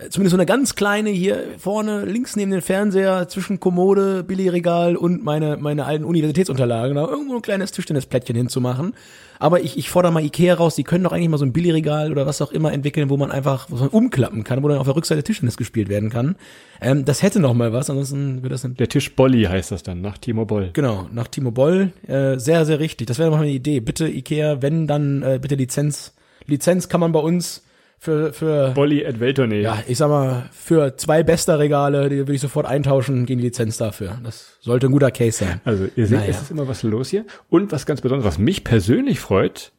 zumindest 0.09 0.31
so 0.31 0.37
eine 0.37 0.45
ganz 0.45 0.75
kleine 0.75 1.09
hier 1.09 1.43
vorne 1.57 2.05
links 2.05 2.35
neben 2.35 2.51
den 2.51 2.61
Fernseher 2.61 3.27
zwischen 3.27 3.59
Kommode, 3.59 4.23
Billigregal 4.23 4.95
und 4.95 5.23
meine 5.23 5.57
meine 5.57 5.85
alten 5.85 6.05
Universitätsunterlagen, 6.05 6.95
da 6.95 7.07
irgendwo 7.07 7.35
ein 7.35 7.41
kleines 7.41 7.71
Tischtennisplättchen 7.71 8.35
hinzumachen. 8.35 8.93
Aber 9.39 9.61
ich, 9.61 9.75
ich 9.75 9.89
fordere 9.89 10.11
mal 10.11 10.23
Ikea 10.23 10.53
raus, 10.53 10.75
die 10.75 10.83
können 10.83 11.03
doch 11.03 11.11
eigentlich 11.11 11.29
mal 11.29 11.39
so 11.39 11.45
ein 11.45 11.51
Billigregal 11.51 12.11
oder 12.11 12.27
was 12.27 12.43
auch 12.43 12.51
immer 12.51 12.71
entwickeln, 12.73 13.09
wo 13.09 13.17
man 13.17 13.31
einfach 13.31 13.67
wo 13.69 13.75
man 13.75 13.87
umklappen 13.87 14.43
kann, 14.43 14.61
wo 14.61 14.67
dann 14.67 14.77
auf 14.77 14.85
der 14.85 14.95
Rückseite 14.95 15.23
Tischtennis 15.23 15.57
gespielt 15.57 15.89
werden 15.89 16.11
kann. 16.11 16.35
Ähm, 16.79 17.05
das 17.05 17.23
hätte 17.23 17.39
noch 17.39 17.55
mal 17.55 17.73
was, 17.73 17.89
ansonsten 17.89 18.43
wird 18.43 18.53
das 18.53 18.63
ein 18.65 18.75
Der 18.75 18.87
Tisch 18.87 19.15
Bolli 19.15 19.43
heißt 19.43 19.71
das 19.71 19.81
dann, 19.81 20.01
nach 20.01 20.19
Timo 20.19 20.45
Boll. 20.45 20.69
Genau, 20.73 21.07
nach 21.11 21.27
Timo 21.27 21.49
Boll, 21.49 21.91
äh, 22.07 22.37
sehr, 22.37 22.65
sehr 22.65 22.79
richtig. 22.79 23.07
Das 23.07 23.17
wäre 23.17 23.31
mal 23.31 23.41
eine 23.41 23.49
Idee. 23.49 23.79
Bitte, 23.79 24.07
Ikea, 24.07 24.61
wenn, 24.61 24.85
dann 24.85 25.23
äh, 25.23 25.39
bitte 25.41 25.55
Lizenz. 25.55 26.13
Lizenz 26.45 26.87
kann 26.87 26.99
man 26.99 27.11
bei 27.11 27.19
uns 27.19 27.63
für, 28.03 28.33
für 28.33 28.71
Bolli 28.71 29.05
at 29.05 29.19
Welttournee. 29.19 29.61
ja, 29.61 29.83
ich 29.87 29.99
sag 29.99 30.09
mal, 30.09 30.49
für 30.51 30.97
zwei 30.97 31.21
bester 31.21 31.59
Regale, 31.59 32.09
die 32.09 32.17
würde 32.17 32.33
ich 32.33 32.41
sofort 32.41 32.65
eintauschen 32.65 33.27
gegen 33.27 33.37
die 33.39 33.45
Lizenz 33.45 33.77
dafür. 33.77 34.17
Das 34.23 34.57
sollte 34.59 34.87
ein 34.87 34.91
guter 34.91 35.11
Case 35.11 35.37
sein. 35.45 35.61
Also 35.65 35.87
ihr 35.95 36.07
seht, 36.07 36.17
Naja. 36.17 36.31
es 36.31 36.41
ist 36.41 36.49
immer 36.49 36.67
was 36.67 36.81
los 36.81 37.09
hier. 37.09 37.25
Und 37.49 37.71
was 37.71 37.85
ganz 37.85 38.01
Besonderes, 38.01 38.25
was 38.33 38.39
mich 38.39 38.63
persönlich 38.63 39.19
freut, 39.19 39.71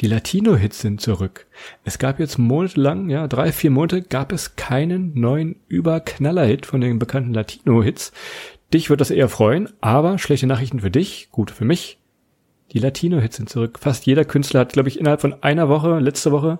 die 0.00 0.08
Latino-Hits 0.08 0.80
sind 0.80 1.00
zurück. 1.00 1.46
Es 1.84 2.00
gab 2.00 2.18
jetzt 2.18 2.36
monatelang, 2.36 3.08
ja, 3.10 3.28
drei, 3.28 3.52
vier 3.52 3.70
Monate, 3.70 4.02
gab 4.02 4.32
es 4.32 4.56
keinen 4.56 5.14
neuen 5.14 5.54
Überknaller-Hit 5.68 6.66
von 6.66 6.80
den 6.80 6.98
bekannten 6.98 7.32
Latino-Hits. 7.32 8.10
Dich 8.74 8.90
wird 8.90 9.00
das 9.00 9.12
eher 9.12 9.28
freuen, 9.28 9.68
aber 9.80 10.18
schlechte 10.18 10.48
Nachrichten 10.48 10.80
für 10.80 10.90
dich, 10.90 11.28
gute 11.30 11.54
für 11.54 11.64
mich. 11.64 11.98
Die 12.72 12.80
Latino-Hits 12.80 13.36
sind 13.36 13.50
zurück. 13.50 13.78
Fast 13.78 14.04
jeder 14.06 14.24
Künstler 14.24 14.58
hat, 14.60 14.72
glaube 14.72 14.88
ich, 14.88 14.98
innerhalb 14.98 15.20
von 15.20 15.40
einer 15.44 15.68
Woche, 15.68 16.00
letzte 16.00 16.32
Woche, 16.32 16.58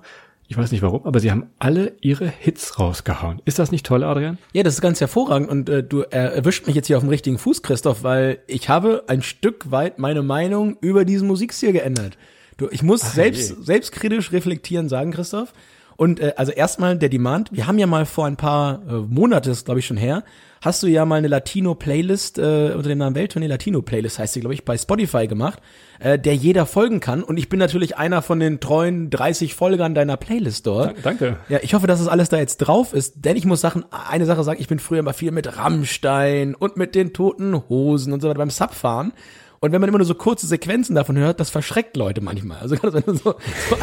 ich 0.52 0.58
weiß 0.58 0.70
nicht 0.70 0.82
warum, 0.82 1.06
aber 1.06 1.18
sie 1.18 1.30
haben 1.30 1.46
alle 1.58 1.94
ihre 2.02 2.28
Hits 2.28 2.78
rausgehauen. 2.78 3.40
Ist 3.46 3.58
das 3.58 3.72
nicht 3.72 3.86
toll, 3.86 4.04
Adrian? 4.04 4.36
Ja, 4.52 4.62
das 4.62 4.74
ist 4.74 4.80
ganz 4.82 5.00
hervorragend 5.00 5.48
und 5.48 5.70
äh, 5.70 5.82
du 5.82 6.02
äh, 6.02 6.08
erwischt 6.10 6.66
mich 6.66 6.76
jetzt 6.76 6.88
hier 6.88 6.98
auf 6.98 7.02
dem 7.02 7.08
richtigen 7.08 7.38
Fuß, 7.38 7.62
Christoph, 7.62 8.02
weil 8.02 8.40
ich 8.46 8.68
habe 8.68 9.04
ein 9.06 9.22
Stück 9.22 9.70
weit 9.70 9.98
meine 9.98 10.22
Meinung 10.22 10.76
über 10.82 11.06
diesen 11.06 11.26
Musikstil 11.26 11.72
geändert. 11.72 12.18
Du, 12.58 12.68
ich 12.70 12.82
muss 12.82 13.02
Ach, 13.02 13.14
selbst 13.14 13.48
je. 13.48 13.56
selbstkritisch 13.62 14.30
reflektieren 14.32 14.90
sagen, 14.90 15.10
Christoph. 15.12 15.54
Und 15.96 16.20
äh, 16.20 16.34
also 16.36 16.52
erstmal 16.52 16.96
der 16.96 17.08
Demand. 17.08 17.50
Wir 17.52 17.66
haben 17.66 17.78
ja 17.78 17.86
mal 17.86 18.06
vor 18.06 18.26
ein 18.26 18.36
paar 18.36 18.82
äh, 18.88 18.92
Monate, 18.92 19.50
ist 19.50 19.64
glaube 19.64 19.80
ich 19.80 19.86
schon 19.86 19.96
her, 19.96 20.24
hast 20.62 20.82
du 20.82 20.86
ja 20.86 21.04
mal 21.04 21.16
eine 21.16 21.28
Latino-Playlist 21.28 22.38
äh, 22.38 22.72
unter 22.74 22.88
dem 22.88 22.98
Namen 22.98 23.16
Welttournee 23.16 23.48
Latino-Playlist 23.48 24.18
heißt 24.18 24.32
sie, 24.32 24.40
glaube 24.40 24.54
ich, 24.54 24.64
bei 24.64 24.78
Spotify 24.78 25.26
gemacht, 25.26 25.60
äh, 25.98 26.18
der 26.18 26.34
jeder 26.36 26.66
folgen 26.66 27.00
kann. 27.00 27.22
Und 27.22 27.36
ich 27.36 27.48
bin 27.48 27.58
natürlich 27.58 27.98
einer 27.98 28.22
von 28.22 28.40
den 28.40 28.60
treuen 28.60 29.10
30 29.10 29.54
Folgern 29.54 29.94
deiner 29.94 30.16
Playlist 30.16 30.66
dort. 30.66 30.94
Danke. 31.02 31.36
Ja, 31.48 31.58
ich 31.62 31.74
hoffe, 31.74 31.86
dass 31.86 31.98
das 31.98 32.08
alles 32.08 32.28
da 32.28 32.38
jetzt 32.38 32.58
drauf 32.58 32.94
ist, 32.94 33.24
denn 33.24 33.36
ich 33.36 33.44
muss 33.44 33.60
Sachen, 33.60 33.84
eine 33.90 34.24
Sache 34.24 34.44
sagen, 34.44 34.60
ich 34.60 34.68
bin 34.68 34.78
früher 34.78 35.00
immer 35.00 35.12
viel 35.12 35.32
mit 35.32 35.58
Rammstein 35.58 36.54
und 36.54 36.76
mit 36.76 36.94
den 36.94 37.12
toten 37.12 37.68
Hosen 37.68 38.12
und 38.12 38.20
so 38.22 38.28
weiter 38.28 38.38
beim 38.38 38.50
Subfahren. 38.50 39.12
Und 39.62 39.70
wenn 39.70 39.80
man 39.80 39.88
immer 39.88 39.98
nur 39.98 40.06
so 40.08 40.16
kurze 40.16 40.48
Sequenzen 40.48 40.96
davon 40.96 41.16
hört, 41.16 41.38
das 41.38 41.48
verschreckt 41.48 41.96
Leute 41.96 42.20
manchmal. 42.20 42.58
Also 42.58 42.74
gerade 42.74 43.00
so, 43.06 43.12
so 43.22 43.36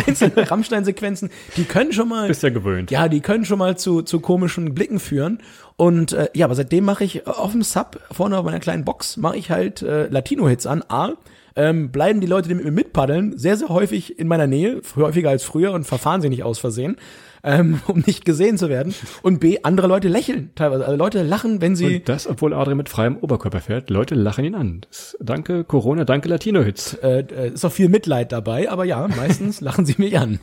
einzelne 0.05 0.33
Rammstein-Sequenzen, 0.51 1.29
die 1.55 1.63
können 1.63 1.93
schon 1.93 2.09
mal. 2.09 2.27
Bist 2.27 2.43
ja 2.43 2.49
gewöhnt. 2.49 2.91
Ja, 2.91 3.07
die 3.07 3.21
können 3.21 3.45
schon 3.45 3.59
mal 3.59 3.77
zu, 3.77 4.01
zu 4.01 4.19
komischen 4.19 4.75
Blicken 4.75 4.99
führen. 4.99 5.39
Und 5.77 6.11
äh, 6.11 6.27
ja, 6.33 6.47
aber 6.47 6.55
seitdem 6.55 6.83
mache 6.83 7.05
ich 7.05 7.19
äh, 7.19 7.29
auf 7.29 7.53
dem 7.53 7.61
Sub, 7.61 7.97
vorne 8.11 8.37
auf 8.37 8.43
meiner 8.43 8.59
kleinen 8.59 8.83
Box, 8.83 9.15
mache 9.15 9.37
ich 9.37 9.51
halt 9.51 9.81
äh, 9.81 10.09
Latino-Hits 10.09 10.67
an. 10.67 10.83
A, 10.89 11.13
ähm, 11.55 11.91
bleiben 11.91 12.19
die 12.19 12.27
Leute, 12.27 12.49
die 12.49 12.55
mit 12.55 12.65
mir 12.65 12.71
mitpaddeln, 12.71 13.37
sehr, 13.37 13.55
sehr 13.55 13.69
häufig 13.69 14.19
in 14.19 14.27
meiner 14.27 14.47
Nähe, 14.47 14.81
häufiger 14.97 15.29
als 15.29 15.45
früher 15.45 15.71
und 15.71 15.85
verfahren 15.85 16.21
sie 16.21 16.27
nicht 16.27 16.43
aus 16.43 16.59
Versehen, 16.59 16.97
ähm, 17.43 17.81
um 17.87 18.03
nicht 18.05 18.25
gesehen 18.25 18.57
zu 18.57 18.69
werden. 18.69 18.93
Und 19.21 19.39
B, 19.39 19.59
andere 19.63 19.87
Leute 19.87 20.07
lächeln 20.07 20.51
teilweise. 20.55 20.85
Also 20.85 20.97
Leute 20.97 21.23
lachen, 21.23 21.61
wenn 21.61 21.75
sie. 21.75 21.97
Und 21.97 22.09
das, 22.09 22.27
obwohl 22.27 22.53
Adrian 22.53 22.77
mit 22.77 22.89
freiem 22.89 23.17
Oberkörper 23.17 23.61
fährt. 23.61 23.89
Leute 23.89 24.15
lachen 24.15 24.45
ihn 24.45 24.55
an. 24.55 24.81
Das, 24.81 25.17
danke 25.19 25.63
Corona, 25.63 26.05
danke 26.05 26.29
Latino-Hits. 26.29 26.95
Äh, 26.95 27.19
äh, 27.19 27.49
ist 27.49 27.65
auch 27.65 27.71
viel 27.71 27.89
Mitleid 27.89 28.31
dabei, 28.31 28.69
aber 28.69 28.85
ja, 28.85 29.07
meistens 29.07 29.61
lachen 29.61 29.85
sie 29.85 29.95
mich 29.97 30.17
an. 30.17 30.39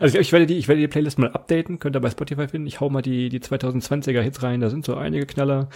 Also 0.00 0.16
ich, 0.16 0.26
ich 0.26 0.32
werde 0.32 0.46
die, 0.46 0.56
ich 0.56 0.68
werde 0.68 0.80
die 0.80 0.88
Playlist 0.88 1.18
mal 1.18 1.30
updaten. 1.30 1.78
Könnt 1.78 1.96
ihr 1.96 2.00
bei 2.00 2.10
Spotify 2.10 2.48
finden. 2.48 2.66
Ich 2.66 2.80
hau 2.80 2.90
mal 2.90 3.02
die, 3.02 3.28
die 3.28 3.40
2020er 3.40 4.20
Hits 4.20 4.42
rein. 4.42 4.60
Da 4.60 4.70
sind 4.70 4.84
so 4.84 4.94
einige 4.94 5.26
Knaller. 5.26 5.68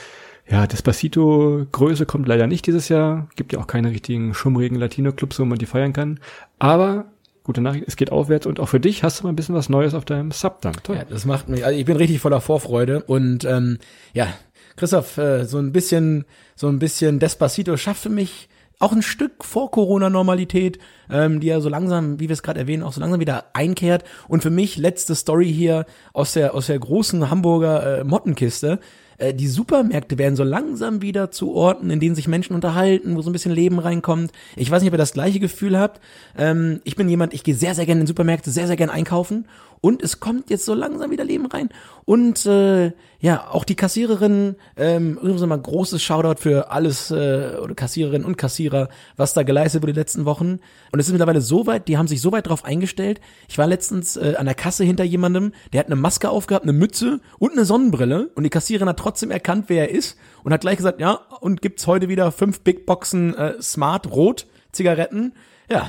Ja, 0.49 0.67
Despacito 0.67 1.67
Größe 1.71 2.07
kommt 2.07 2.27
leider 2.27 2.47
nicht 2.47 2.67
dieses 2.67 2.89
Jahr. 2.89 3.29
Gibt 3.37 3.53
ja 3.53 3.61
auch 3.61 3.67
keine 3.67 3.91
richtigen 3.91 4.35
schummrigen 4.35 4.79
Latino-Clubs, 4.79 5.39
wo 5.39 5.45
man 5.45 5.59
die 5.59 5.67
feiern 5.67 5.93
kann. 5.93 6.19
Aber 6.59 7.07
gute 7.45 7.61
Nachricht, 7.61 7.85
es 7.87 7.97
geht 7.97 8.13
aufwärts 8.13 8.47
und 8.47 8.61
auch 8.61 8.69
für 8.69 8.81
dich 8.81 9.03
hast 9.03 9.21
du 9.21 9.25
mal 9.25 9.31
ein 9.31 9.37
bisschen 9.37 9.55
was 9.55 9.69
Neues 9.69 9.95
auf 9.95 10.05
deinem 10.05 10.31
Sub 10.31 10.61
dann. 10.61 10.75
Toll. 10.83 10.97
Ja, 10.97 11.05
das 11.05 11.25
macht 11.25 11.49
mich, 11.49 11.65
also 11.65 11.79
ich 11.79 11.85
bin 11.85 11.97
richtig 11.97 12.21
voller 12.21 12.41
Vorfreude 12.41 13.03
und 13.03 13.45
ähm, 13.45 13.79
ja, 14.13 14.29
Christoph, 14.77 15.19
äh, 15.19 15.45
so 15.45 15.59
ein 15.59 15.73
bisschen, 15.73 16.25
so 16.55 16.69
ein 16.69 16.79
bisschen 16.79 17.19
Despacito 17.19 17.77
schafft 17.77 18.03
für 18.03 18.09
mich 18.09 18.49
auch 18.81 18.93
ein 18.93 19.03
Stück 19.03 19.45
vor 19.45 19.71
Corona-Normalität, 19.71 20.79
ähm, 21.11 21.39
die 21.39 21.49
ja 21.49 21.61
so 21.61 21.69
langsam, 21.69 22.19
wie 22.19 22.29
wir 22.29 22.33
es 22.33 22.43
gerade 22.43 22.61
erwähnen, 22.61 22.83
auch 22.83 22.95
so 22.95 23.01
langsam 23.01 23.21
wieder 23.21 23.45
einkehrt. 23.53 24.05
Und 24.27 24.43
für 24.43 24.51
mich 24.51 24.79
letzte 24.79 25.15
Story 25.15 25.53
hier 25.53 25.85
aus 26.15 26.33
der 26.33 26.55
aus 26.55 26.67
der 26.67 26.79
großen 26.79 27.31
Hamburger 27.31 28.01
äh, 28.01 28.05
Mottenkiste. 28.05 28.81
Äh, 29.21 29.35
die 29.35 29.49
Supermärkte 29.49 30.19
werden 30.19 30.35
so 30.35 30.45
langsam 30.45 31.03
wieder 31.03 31.31
zu 31.31 31.53
Orten, 31.53 31.91
in 31.91 32.01
denen 32.01 32.15
sich 32.15 32.27
Menschen 32.27 32.55
unterhalten, 32.55 33.17
wo 33.17 33.23
so 33.23 33.31
ein 33.31 33.33
bisschen 33.33 33.53
Leben 33.53 33.79
reinkommt. 33.79 34.33
Ich 34.57 34.71
weiß 34.71 34.83
nicht, 34.83 34.91
ob 34.91 34.95
ihr 34.95 34.99
das 34.99 35.13
gleiche 35.13 35.41
Gefühl 35.41 35.79
habt. 35.79 36.01
Ähm, 36.37 36.81
ich 36.85 36.97
bin 36.97 37.09
jemand, 37.09 37.35
ich 37.35 37.45
gehe 37.45 37.55
sehr, 37.55 37.75
sehr 37.75 37.87
gerne 37.87 38.01
in 38.01 38.07
Supermärkte, 38.07 38.51
sehr, 38.51 38.67
sehr 38.67 38.77
gerne 38.77 38.93
einkaufen. 38.93 39.47
Und 39.83 40.03
es 40.03 40.21
kommt 40.21 40.51
jetzt 40.51 40.67
so 40.67 40.75
langsam 40.75 41.11
wieder 41.11 41.25
Leben 41.25 41.47
rein. 41.47 41.71
Und 42.05 42.45
äh, 42.45 42.93
ja, 43.21 43.49
auch 43.51 43.65
die 43.65 43.77
Kassiererin, 43.77 44.57
ähm, 44.77 45.17
übrigens 45.17 45.41
mal 45.47 45.57
großes 45.57 46.03
Shoutout 46.03 46.41
für 46.41 46.71
alles, 46.71 47.11
äh, 47.11 47.57
oder 47.63 47.75
Kassiererinnen 47.75 48.27
und 48.27 48.37
Kassierer, 48.37 48.89
was 49.17 49.33
da 49.33 49.43
geleistet 49.43 49.83
wurde 49.83 49.95
die 49.95 49.99
letzten 49.99 50.27
Wochen. 50.27 50.61
Und 50.93 51.01
es 51.01 51.07
ist 51.07 51.13
mittlerweile 51.13 51.41
so 51.41 51.67
weit, 51.67 51.89
die 51.89 51.97
haben 51.97 52.09
sich 52.09 52.21
so 52.21 52.31
weit 52.33 52.49
drauf 52.49 52.65
eingestellt. 52.65 53.21
Ich 53.49 53.57
war 53.57 53.67
letztens 53.67 54.17
äh, 54.17 54.35
an 54.37 54.47
der 54.47 54.55
Kasse 54.55 54.85
hinter 54.85 55.05
jemandem, 55.05 55.53
der 55.73 55.81
hat 55.81 55.87
eine 55.87 55.97
Maske 55.97 56.29
aufgehabt, 56.29 56.65
eine 56.65 56.75
Mütze 56.75 57.21
und 57.39 57.53
eine 57.53 57.65
Sonnenbrille. 57.65 58.31
Und 58.35 58.45
die 58.45 58.51
Kassiererin 58.51 58.89
hat 58.89 58.99
trotzdem 58.99 59.31
erkannt, 59.31 59.67
wer 59.69 59.89
er 59.89 59.95
ist. 59.95 60.19
Und 60.45 60.53
hat 60.53 60.61
gleich 60.61 60.77
gesagt, 60.77 61.01
ja, 61.01 61.21
und 61.41 61.63
gibt's 61.63 61.87
heute 61.87 62.09
wieder 62.09 62.33
fünf 62.33 62.61
Big 62.61 62.85
Boxen 62.85 63.35
äh, 63.35 63.61
Smart 63.63 64.11
Rot 64.11 64.47
Zigaretten. 64.73 65.33
Ja, 65.71 65.89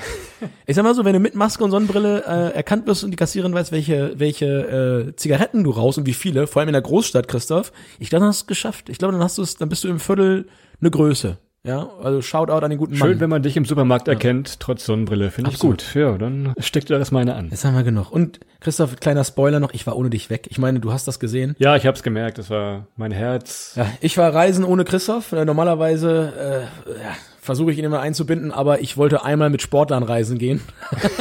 ich 0.65 0.75
sag 0.75 0.83
mal 0.83 0.93
so, 0.95 1.05
wenn 1.05 1.13
du 1.13 1.19
mit 1.19 1.33
Maske 1.35 1.63
und 1.63 1.71
Sonnenbrille 1.71 2.23
äh, 2.25 2.55
erkannt 2.55 2.85
wirst 2.87 3.03
und 3.03 3.11
die 3.11 3.15
Kassiererin 3.17 3.53
weiß, 3.53 3.71
welche, 3.71 4.13
welche 4.19 5.07
äh, 5.09 5.15
Zigaretten 5.15 5.63
du 5.63 5.71
raus 5.71 5.97
und 5.97 6.05
wie 6.05 6.13
viele, 6.13 6.47
vor 6.47 6.59
allem 6.59 6.69
in 6.69 6.73
der 6.73 6.81
Großstadt, 6.81 7.27
Christoph, 7.27 7.71
ich 7.99 8.09
glaube, 8.09 8.21
dann 8.21 8.29
hast 8.29 8.41
du 8.41 8.43
es 8.43 8.47
geschafft. 8.47 8.89
Ich 8.89 8.97
glaube, 8.99 9.13
dann 9.13 9.23
hast 9.23 9.37
du 9.37 9.41
es, 9.41 9.55
dann 9.57 9.69
bist 9.69 9.83
du 9.83 9.87
im 9.87 9.99
Viertel 9.99 10.47
eine 10.79 10.91
Größe. 10.91 11.37
Ja, 11.63 11.91
also 12.01 12.23
Shoutout 12.23 12.53
an 12.65 12.71
den 12.71 12.79
guten 12.79 12.95
Schön, 12.95 13.09
Mann. 13.09 13.19
wenn 13.19 13.29
man 13.29 13.43
dich 13.43 13.55
im 13.55 13.65
Supermarkt 13.65 14.07
erkennt, 14.07 14.59
trotz 14.59 14.83
Sonnenbrille. 14.83 15.29
Finde 15.29 15.51
ich 15.51 15.59
gut. 15.59 15.93
Ja, 15.93 16.17
dann 16.17 16.53
steckt 16.57 16.89
dir 16.89 16.97
das 16.97 17.11
meine 17.11 17.35
an. 17.35 17.49
Jetzt 17.51 17.63
haben 17.65 17.75
wir 17.75 17.83
genug. 17.83 18.11
Und 18.11 18.39
Christoph, 18.61 18.95
kleiner 18.99 19.23
Spoiler 19.23 19.59
noch, 19.59 19.71
ich 19.73 19.85
war 19.85 19.95
ohne 19.95 20.09
dich 20.09 20.31
weg. 20.31 20.47
Ich 20.49 20.57
meine, 20.57 20.79
du 20.79 20.91
hast 20.91 21.07
das 21.07 21.19
gesehen. 21.19 21.55
Ja, 21.59 21.75
ich 21.75 21.85
hab's 21.85 22.01
gemerkt. 22.01 22.39
Das 22.39 22.49
war 22.49 22.87
mein 22.95 23.11
Herz. 23.11 23.73
Ja, 23.75 23.85
ich 24.01 24.17
war 24.17 24.33
reisen 24.33 24.63
ohne 24.63 24.85
Christoph. 24.85 25.33
Äh, 25.33 25.45
Normalerweise 25.45 26.67
äh, 26.87 26.91
ja, 26.93 27.15
versuche 27.41 27.71
ich 27.71 27.79
ihn 27.79 27.85
immer 27.85 27.99
einzubinden, 27.99 28.51
aber 28.51 28.81
ich 28.81 28.97
wollte 28.97 29.25
einmal 29.25 29.49
mit 29.49 29.63
Sportlern 29.63 30.03
reisen 30.03 30.37
gehen 30.37 30.61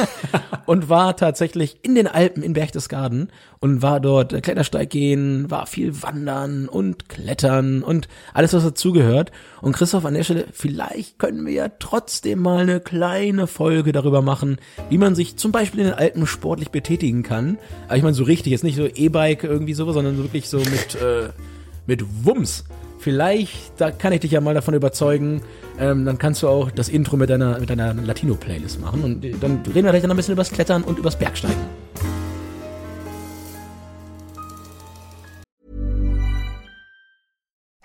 und 0.67 0.87
war 0.87 1.17
tatsächlich 1.17 1.79
in 1.81 1.95
den 1.95 2.05
Alpen 2.07 2.43
in 2.43 2.53
Berchtesgaden 2.53 3.31
und 3.59 3.81
war 3.81 3.99
dort 3.99 4.43
Klettersteig 4.43 4.91
gehen, 4.91 5.49
war 5.49 5.65
viel 5.65 6.03
wandern 6.03 6.67
und 6.67 7.09
klettern 7.09 7.81
und 7.81 8.07
alles, 8.35 8.53
was 8.53 8.63
dazugehört. 8.63 9.31
Und 9.61 9.75
Christoph, 9.75 10.05
an 10.05 10.13
der 10.13 10.23
Stelle, 10.23 10.45
vielleicht 10.51 11.17
können 11.17 11.43
wir 11.43 11.53
ja 11.53 11.69
trotzdem 11.79 12.39
mal 12.39 12.61
eine 12.61 12.79
kleine 12.79 13.47
Folge 13.47 13.91
darüber 13.91 14.21
machen, 14.21 14.57
wie 14.89 14.99
man 14.99 15.15
sich 15.15 15.37
zum 15.37 15.51
Beispiel 15.51 15.79
in 15.79 15.87
den 15.87 15.95
Alpen 15.95 16.27
sportlich 16.27 16.69
betätigen 16.69 17.23
kann. 17.23 17.57
Aber 17.87 17.97
ich 17.97 18.03
meine 18.03 18.13
so 18.13 18.23
richtig, 18.23 18.51
jetzt 18.51 18.63
nicht 18.63 18.75
so 18.75 18.85
E-Bike 18.85 19.43
irgendwie 19.43 19.73
so, 19.73 19.91
sondern 19.91 20.17
so 20.17 20.23
wirklich 20.23 20.49
so 20.49 20.59
mit, 20.59 21.01
äh, 21.01 21.29
mit 21.87 22.25
Wumms. 22.25 22.65
Vielleicht, 23.01 23.81
da 23.81 23.89
kann 23.89 24.13
ich 24.13 24.19
dich 24.19 24.29
ja 24.29 24.41
mal 24.41 24.53
davon 24.53 24.75
überzeugen, 24.75 25.41
ähm, 25.79 26.05
dann 26.05 26.19
kannst 26.19 26.43
du 26.43 26.47
auch 26.47 26.69
das 26.69 26.87
Intro 26.87 27.17
mit 27.17 27.31
deiner, 27.31 27.59
mit 27.59 27.71
deiner 27.71 27.95
Latino-Playlist 27.95 28.79
machen. 28.79 29.03
Und 29.03 29.25
äh, 29.25 29.33
dann 29.41 29.63
reden 29.65 29.85
wir 29.85 29.89
vielleicht 29.89 30.03
dann 30.03 30.11
ein 30.11 30.17
bisschen 30.17 30.33
übers 30.33 30.51
Klettern 30.51 30.83
und 30.83 30.99
übers 30.99 31.17
Bergsteigen. 31.17 31.80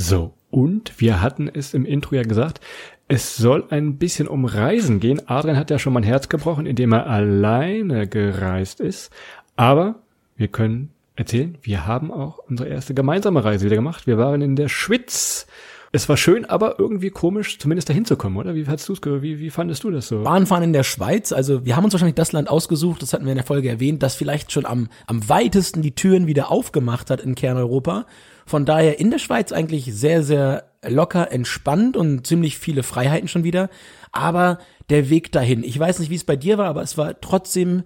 So, 0.00 0.32
und 0.50 1.00
wir 1.00 1.20
hatten 1.20 1.50
es 1.52 1.74
im 1.74 1.84
Intro 1.84 2.14
ja 2.14 2.22
gesagt, 2.22 2.60
es 3.08 3.36
soll 3.36 3.64
ein 3.70 3.96
bisschen 3.96 4.28
um 4.28 4.44
Reisen 4.44 5.00
gehen. 5.00 5.20
Adrian 5.26 5.56
hat 5.56 5.70
ja 5.70 5.80
schon 5.80 5.92
mein 5.92 6.04
Herz 6.04 6.28
gebrochen, 6.28 6.66
indem 6.66 6.92
er 6.92 7.08
alleine 7.08 8.06
gereist 8.06 8.78
ist. 8.78 9.10
Aber 9.56 9.96
wir 10.36 10.46
können 10.46 10.90
erzählen, 11.16 11.58
wir 11.62 11.84
haben 11.84 12.12
auch 12.12 12.38
unsere 12.48 12.68
erste 12.68 12.94
gemeinsame 12.94 13.42
Reise 13.42 13.66
wieder 13.66 13.74
gemacht. 13.74 14.06
Wir 14.06 14.18
waren 14.18 14.40
in 14.40 14.54
der 14.54 14.68
Schwitz. 14.68 15.48
Es 15.90 16.08
war 16.08 16.16
schön, 16.16 16.44
aber 16.44 16.78
irgendwie 16.78 17.10
komisch, 17.10 17.58
zumindest 17.58 17.88
dahin 17.88 18.04
zu 18.04 18.14
kommen, 18.16 18.36
oder? 18.36 18.54
Wie 18.54 18.68
hast 18.68 18.88
du's, 18.88 19.00
wie, 19.04 19.40
wie 19.40 19.50
fandest 19.50 19.82
du 19.82 19.90
das 19.90 20.06
so? 20.06 20.22
Bahnfahren 20.22 20.62
in 20.62 20.72
der 20.72 20.84
Schweiz, 20.84 21.32
also 21.32 21.64
wir 21.64 21.74
haben 21.74 21.84
uns 21.84 21.94
wahrscheinlich 21.94 22.14
das 22.14 22.30
Land 22.30 22.48
ausgesucht, 22.48 23.02
das 23.02 23.14
hatten 23.14 23.24
wir 23.24 23.32
in 23.32 23.38
der 23.38 23.46
Folge 23.46 23.68
erwähnt, 23.68 24.02
das 24.02 24.14
vielleicht 24.14 24.52
schon 24.52 24.66
am, 24.66 24.88
am 25.06 25.28
weitesten 25.28 25.82
die 25.82 25.94
Türen 25.94 26.26
wieder 26.26 26.52
aufgemacht 26.52 27.10
hat 27.10 27.22
in 27.22 27.34
Kerneuropa. 27.34 28.04
Von 28.48 28.64
daher 28.64 28.98
in 28.98 29.10
der 29.10 29.18
Schweiz 29.18 29.52
eigentlich 29.52 29.94
sehr, 29.94 30.22
sehr 30.22 30.64
locker, 30.86 31.30
entspannt 31.30 31.96
und 31.96 32.26
ziemlich 32.26 32.58
viele 32.58 32.82
Freiheiten 32.82 33.28
schon 33.28 33.44
wieder. 33.44 33.68
Aber 34.10 34.58
der 34.88 35.10
Weg 35.10 35.30
dahin, 35.32 35.62
ich 35.62 35.78
weiß 35.78 35.98
nicht, 35.98 36.10
wie 36.10 36.14
es 36.14 36.24
bei 36.24 36.36
dir 36.36 36.56
war, 36.56 36.66
aber 36.66 36.80
es 36.82 36.96
war 36.96 37.20
trotzdem 37.20 37.82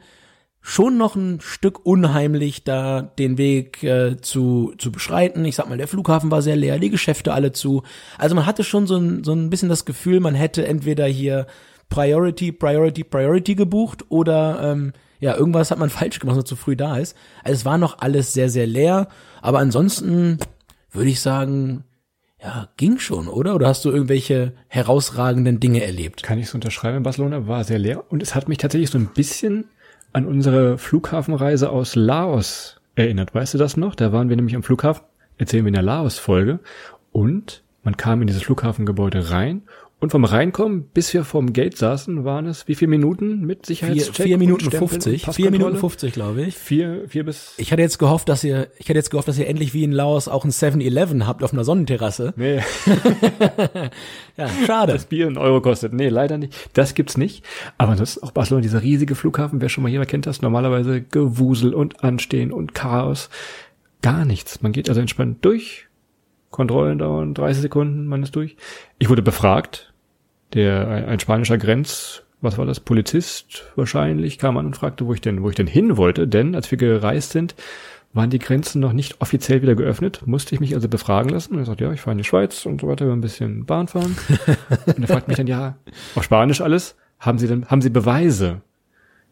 schon 0.61 0.97
noch 0.97 1.17
ein 1.17 1.41
Stück 1.41 1.85
unheimlich, 1.85 2.63
da 2.63 3.03
den 3.03 3.37
Weg 3.37 3.83
äh, 3.83 4.19
zu, 4.21 4.73
zu 4.79 4.93
beschreiten. 4.93 5.45
Ich 5.45 5.57
sag 5.57 5.69
mal, 5.69 5.79
der 5.79 5.89
Flughafen 5.89 6.31
war 6.31 6.41
sehr 6.41 6.55
leer, 6.55 6.79
die 6.79 6.91
Geschäfte 6.91 7.33
alle 7.35 7.51
zu. 7.51 7.83
Also 8.17 8.37
man 8.37 8.47
hatte 8.47 8.63
schon 8.63 8.87
so 8.87 8.97
ein, 8.97 9.25
so 9.25 9.33
ein 9.33 9.51
bisschen 9.51 9.69
das 9.69 9.85
Gefühl, 9.85 10.21
man 10.21 10.37
hätte 10.37 10.65
entweder 10.65 11.07
hier 11.07 11.49
Priority, 11.93 12.53
Priority, 12.53 13.05
Priority 13.05 13.55
gebucht 13.55 14.07
oder 14.09 14.61
ähm, 14.63 14.93
ja, 15.21 15.37
irgendwas 15.37 15.71
hat 15.71 15.79
man 15.79 15.91
falsch 15.91 16.19
gemacht, 16.19 16.39
was 16.39 16.45
zu 16.45 16.57
früh 16.57 16.75
da 16.75 16.97
ist. 16.97 17.17
Also 17.45 17.55
es 17.55 17.65
war 17.65 17.77
noch 17.79 17.99
alles 17.99 18.33
sehr, 18.33 18.49
sehr 18.49 18.67
leer, 18.67 19.09
aber 19.43 19.59
ansonsten 19.59 20.39
würde 20.91 21.11
ich 21.11 21.21
sagen, 21.21 21.85
ja, 22.43 22.69
ging 22.77 22.99
schon, 22.99 23.29
oder? 23.29 23.55
Oder 23.55 23.69
hast 23.69 23.85
du 23.85 23.91
irgendwelche 23.91 24.55
herausragenden 24.69 25.61
Dinge 25.61 25.85
erlebt? 25.85 26.23
Kann 26.23 26.39
ich 26.39 26.49
so 26.49 26.57
unterschreiben, 26.57 27.03
Barcelona 27.03 27.47
war 27.47 27.63
sehr 27.63 27.79
leer 27.79 28.11
und 28.11 28.23
es 28.23 28.35
hat 28.35 28.49
mich 28.49 28.59
tatsächlich 28.59 28.91
so 28.91 28.99
ein 28.99 29.11
bisschen 29.15 29.67
an 30.15 30.27
unsere 30.27 30.79
Flughafenreise 30.79 31.71
aus 31.71 31.95
Laos 31.95 32.81
erinnert. 32.95 33.35
Weißt 33.35 33.55
du 33.55 33.59
das 33.59 33.77
noch? 33.77 33.95
Da 33.95 34.13
waren 34.13 34.29
wir 34.31 34.37
nämlich 34.37 34.57
am 34.57 34.63
Flughafen, 34.63 35.05
erzählen 35.37 35.65
wir 35.65 35.69
in 35.69 35.75
der 35.75 35.83
Laos-Folge 35.83 36.61
und 37.13 37.63
man 37.85 37.97
kam 37.97 38.21
in 38.23 38.27
dieses 38.29 38.43
Flughafengebäude 38.43 39.31
rein 39.31 39.63
und 40.03 40.11
vom 40.11 40.25
Reinkommen, 40.25 40.89
bis 40.93 41.15
wir 41.15 41.23
vorm 41.23 41.53
Gate 41.53 41.79
saßen, 41.79 42.25
waren 42.25 42.47
es 42.47 42.67
wie 42.67 42.75
viele 42.75 42.89
Minuten 42.89 43.43
mit 43.43 43.67
Sicherheitscheck? 43.67 44.17
Vier, 44.17 44.25
vier 44.25 44.39
Minuten 44.39 44.69
fünfzig. 44.73 45.27
Vier 45.31 45.53
Minuten 45.53 45.77
fünfzig, 45.77 46.13
glaube 46.13 46.43
ich. 46.43 46.57
Vier, 46.57 47.05
vier 47.07 47.25
bis. 47.25 47.55
Ich 47.57 47.71
hatte 47.71 47.83
jetzt 47.83 48.01
gehofft, 48.01 48.29
dass 48.29 48.43
ihr, 48.43 48.67
ich 48.79 48.89
hätte 48.89 48.99
jetzt 48.99 49.13
gehofft, 49.13 49.29
dass 49.29 49.39
ihr 49.39 49.47
endlich 49.47 49.75
wie 49.75 49.85
in 49.85 49.93
Laos 49.93 50.27
auch 50.27 50.45
ein 50.45 50.51
7-Eleven 50.51 51.29
habt 51.29 51.45
auf 51.45 51.53
einer 51.53 51.63
Sonnenterrasse. 51.63 52.35
Nee. 52.35 52.57
ja, 54.37 54.49
schade. 54.67 54.95
Das 54.95 55.05
Bier 55.05 55.29
einen 55.29 55.39
Euro 55.39 55.61
kostet. 55.61 55.93
Nee, 55.93 56.09
leider 56.09 56.37
nicht. 56.37 56.53
Das 56.73 56.95
gibt's 56.95 57.17
nicht. 57.17 57.45
Aber 57.79 57.95
das 57.95 58.17
ist 58.17 58.25
auch 58.25 58.33
Barcelona, 58.33 58.63
dieser 58.63 58.83
riesige 58.83 59.15
Flughafen, 59.15 59.61
wer 59.61 59.69
schon 59.69 59.83
mal 59.83 59.89
hier 59.89 60.05
kennt 60.05 60.27
das, 60.27 60.43
normalerweise 60.43 61.01
Gewusel 61.01 61.75
und 61.75 62.03
Anstehen 62.03 62.51
und 62.51 62.75
Chaos. 62.75 63.31
Gar 64.03 64.25
nichts. 64.25 64.63
Man 64.63 64.73
geht 64.73 64.89
also 64.89 65.01
entspannt 65.01 65.45
durch. 65.45 65.87
Kontrollen 66.51 66.99
dauern 66.99 67.35
30 67.35 67.63
Sekunden, 67.63 68.07
man 68.07 68.25
ist 68.25 68.35
durch. 68.35 68.57
Ich 68.99 69.09
wurde 69.09 69.23
befragt, 69.23 69.92
der 70.55 70.89
ein, 70.89 71.05
ein 71.07 71.21
spanischer 71.21 71.59
Grenz, 71.59 72.23
was 72.41 72.59
war 72.59 72.67
das, 72.67 72.81
Polizist 72.81 73.65
wahrscheinlich, 73.77 74.39
kam 74.39 74.57
an 74.57 74.67
und 74.67 74.77
fragte, 74.77 75.07
wo 75.07 75.15
ich 75.15 75.21
denn, 75.21 75.43
wo 75.43 75.51
ich 75.51 75.57
denn 75.57 75.67
hin 75.67 75.97
wollte, 75.97 76.27
denn 76.27 76.55
als 76.55 76.71
wir 76.71 76.79
gereist 76.79 77.31
sind, 77.33 77.55
waren 78.13 78.31
die 78.31 78.39
Grenzen 78.39 78.81
noch 78.81 78.93
nicht 78.93 79.21
offiziell 79.21 79.63
wieder 79.63 79.75
geöffnet, 79.75 80.27
musste 80.27 80.55
ich 80.55 80.61
mich 80.61 80.75
also 80.75 80.89
befragen 80.89 81.31
lassen. 81.31 81.55
Und 81.55 81.61
er 81.61 81.65
sagt, 81.65 81.81
ja, 81.81 81.93
ich 81.93 82.01
fahre 82.01 82.13
in 82.13 82.19
die 82.19 82.25
Schweiz 82.25 82.67
und 82.67 82.81
so 82.81 82.89
weiter, 82.89 83.07
wir 83.07 83.13
ein 83.13 83.23
bisschen 83.23 83.65
Bahn 83.65 83.89
fahren. 83.89 84.17
und 84.87 85.01
er 85.01 85.09
fragt 85.09 85.29
mich 85.29 85.39
dann, 85.39 85.47
ja, 85.47 85.77
auf 86.15 86.25
Spanisch 86.25 86.61
alles, 86.61 86.97
haben 87.19 87.39
Sie 87.39 87.47
denn, 87.47 87.67
haben 87.67 87.81
Sie 87.81 87.91
Beweise? 87.91 88.61